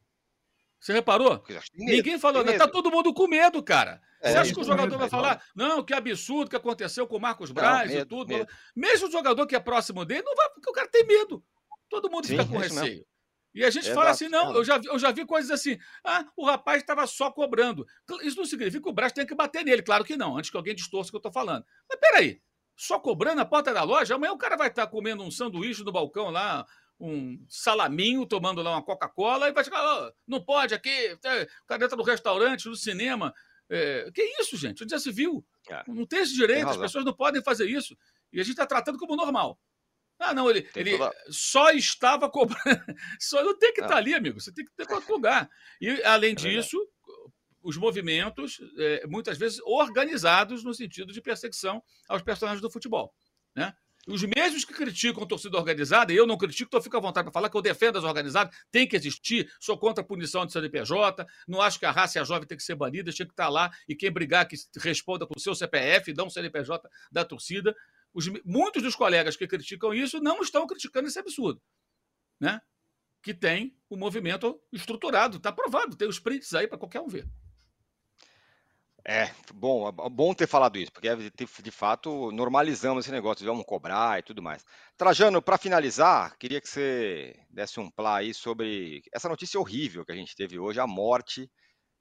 [0.81, 1.45] Você reparou?
[1.75, 2.59] Ninguém falou nada.
[2.59, 4.03] Tá todo mundo com medo, cara.
[4.21, 7.21] É, Você acha que o jogador vai falar, não, que absurdo que aconteceu com o
[7.21, 8.29] Marcos Braz não, medo, e tudo.
[8.35, 8.49] Medo.
[8.75, 11.45] Mesmo o jogador que é próximo dele, não vai, porque o cara tem medo.
[11.89, 12.83] Todo mundo Sim, fica com receio.
[12.83, 13.12] Mesmo.
[13.55, 16.25] E a gente Exato, fala assim, não, eu já, eu já vi coisas assim, ah,
[16.37, 17.87] o rapaz estava só cobrando.
[18.23, 20.57] Isso não significa que o Braz tem que bater nele, claro que não, antes que
[20.57, 21.65] alguém distorça o que eu estou falando.
[21.89, 22.41] Mas peraí,
[22.75, 25.85] só cobrando a porta da loja, amanhã o cara vai estar tá comendo um sanduíche
[25.85, 26.67] no balcão lá,
[26.99, 31.31] um salaminho, tomando lá uma Coca-Cola, e vai chegar, oh, não pode aqui, tá,
[31.63, 33.35] o cara entra no restaurante, no cinema.
[33.69, 34.87] É, que isso, gente?
[34.89, 35.45] Já se viu?
[35.69, 35.83] É.
[35.89, 37.97] Não tem esse direito, tem as pessoas não podem fazer isso.
[38.33, 39.59] E a gente está tratando como normal.
[40.19, 41.13] Ah, não, ele, ele toda...
[41.31, 42.63] só estava cobrando.
[43.19, 44.41] Só não tem que estar tá ali, amigo.
[44.41, 45.51] Você tem que ter para lugar.
[45.81, 46.79] E, além é disso,
[47.63, 53.13] os movimentos, é, muitas vezes organizados no sentido de perseguição aos personagens do futebol.
[53.55, 53.75] Né?
[54.07, 57.25] Os mesmos que criticam a torcida organizada, e eu não critico, então fico à vontade
[57.25, 60.53] para falar que eu defendo as organizadas, tem que existir, sou contra a punição de
[60.53, 63.33] CNPJ, não acho que a raça e a jovem tem que ser banida, tinha que
[63.33, 66.89] estar tá lá e quem brigar que responda com o seu CPF, dá um CNPJ
[67.13, 67.75] da torcida.
[68.15, 71.61] Os, muitos dos colegas que criticam isso não estão criticando esse absurdo.
[72.41, 72.61] Né?
[73.23, 77.09] Que tem o um movimento estruturado, está provado, tem os prints aí para qualquer um
[77.09, 77.29] ver.
[79.05, 81.09] É, bom, é bom ter falado isso, porque
[81.63, 84.65] de fato normalizamos esse negócio, vamos cobrar e tudo mais.
[84.97, 90.13] Trajano, para finalizar, queria que você desse um plá aí sobre essa notícia horrível que
[90.13, 91.51] a gente teve hoje, a morte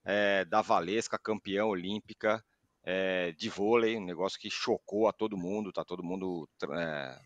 [0.06, 2.44] é, da Valesca, campeã olímpica
[2.84, 7.20] é, de vôlei, um negócio que chocou a todo mundo, tá todo mundo é,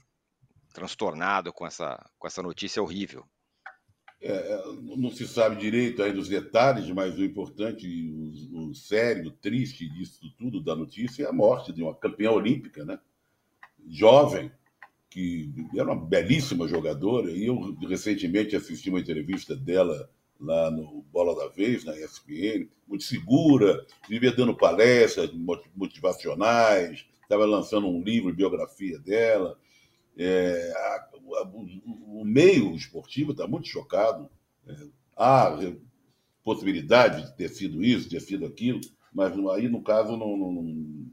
[0.74, 3.26] transtornado com essa, com essa notícia horrível.
[4.22, 4.64] É, é,
[4.97, 7.88] não se sabe direito aí dos detalhes, mas o importante,
[8.51, 12.32] o, o sério, o triste disso tudo da notícia é a morte de uma campeã
[12.32, 12.99] olímpica, né?
[13.88, 14.51] Jovem,
[15.10, 20.10] que era uma belíssima jogadora, e eu recentemente assisti uma entrevista dela
[20.40, 25.32] lá no Bola da Vez, na ESPN, muito segura, vivia dando palestras
[25.76, 29.58] motivacionais, estava lançando um livro, biografia dela.
[30.18, 31.10] É, a,
[31.40, 34.30] a, o, meio esportivo está muito chocado.
[34.68, 34.76] É,
[35.16, 35.58] há
[36.44, 38.80] possibilidade de ter sido isso, de ter sido aquilo,
[39.14, 41.06] mas aí, no caso, não, não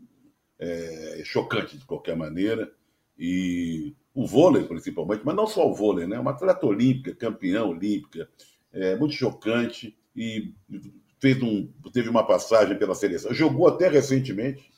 [0.59, 2.73] é, é chocante de qualquer maneira.
[3.19, 6.19] E o vôlei, principalmente, mas não só o vôlei, né?
[6.19, 8.29] Uma atleta olímpica, campeã olímpica,
[8.73, 10.55] é, muito chocante e
[11.19, 13.33] fez um, teve uma passagem pela seleção.
[13.33, 14.71] Jogou até recentemente,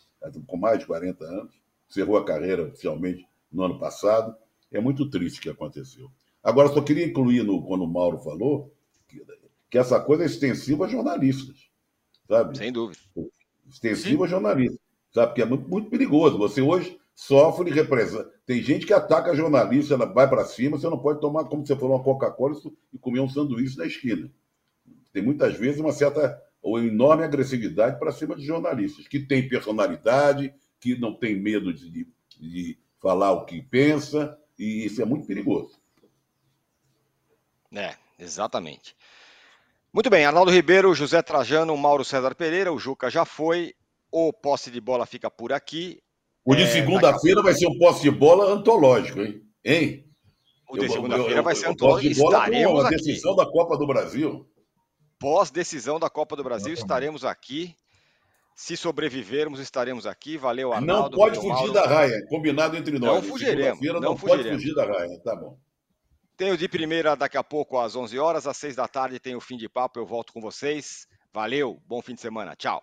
[0.46, 1.54] com mais de 40 anos,
[1.88, 4.34] encerrou a carreira oficialmente no ano passado.
[4.70, 6.10] É muito triste o que aconteceu.
[6.42, 8.74] Agora, só queria incluir, no, quando o Mauro falou,
[9.08, 9.24] que,
[9.70, 11.70] que essa coisa é extensiva a jornalistas,
[12.28, 12.58] sabe?
[12.58, 13.00] Sem dúvida.
[13.68, 14.24] Extensiva Sim.
[14.24, 14.80] a jornalistas,
[15.12, 15.28] sabe?
[15.28, 16.36] Porque é muito, muito perigoso.
[16.36, 18.30] Você hoje sofre represa.
[18.44, 21.76] Tem gente que ataca jornalista, ela vai para cima, você não pode tomar, como você
[21.76, 22.54] falou, uma Coca-Cola
[22.92, 24.30] e comer um sanduíche na esquina.
[25.12, 30.52] Tem muitas vezes uma certa ou enorme agressividade para cima de jornalistas, que têm personalidade,
[30.80, 32.08] que não tem medo de,
[32.40, 35.78] de falar o que pensa, e isso é muito perigoso.
[37.70, 38.96] É, exatamente.
[39.92, 43.74] Muito bem, Arnaldo Ribeiro, José Trajano, Mauro César Pereira, o Juca já foi,
[44.10, 46.02] o posse de bola fica por aqui.
[46.44, 49.42] O de é, segunda-feira vai ser um posse de bola antológico, hein?
[49.64, 50.04] Hein?
[50.68, 52.12] O de segunda-feira vai ser antológico.
[52.12, 53.44] Estaremos a decisão aqui.
[53.44, 54.46] da Copa do Brasil.
[55.18, 57.74] Pós-decisão da Copa do Brasil, estaremos aqui.
[58.54, 60.36] Se sobrevivermos, estaremos aqui.
[60.36, 61.16] Valeu, Arnaldo.
[61.16, 61.72] Não pode fugir Mauro.
[61.72, 63.14] da raia, combinado entre nós.
[63.14, 63.80] Não fugiremos.
[63.80, 64.46] Não, não fugiremos.
[64.46, 65.58] pode fugir da raia, tá bom.
[66.36, 69.40] Tenho de primeira daqui a pouco às 11 horas, às 6 da tarde tem o
[69.40, 71.06] fim de papo, eu volto com vocês.
[71.32, 72.54] Valeu, bom fim de semana.
[72.54, 72.82] Tchau.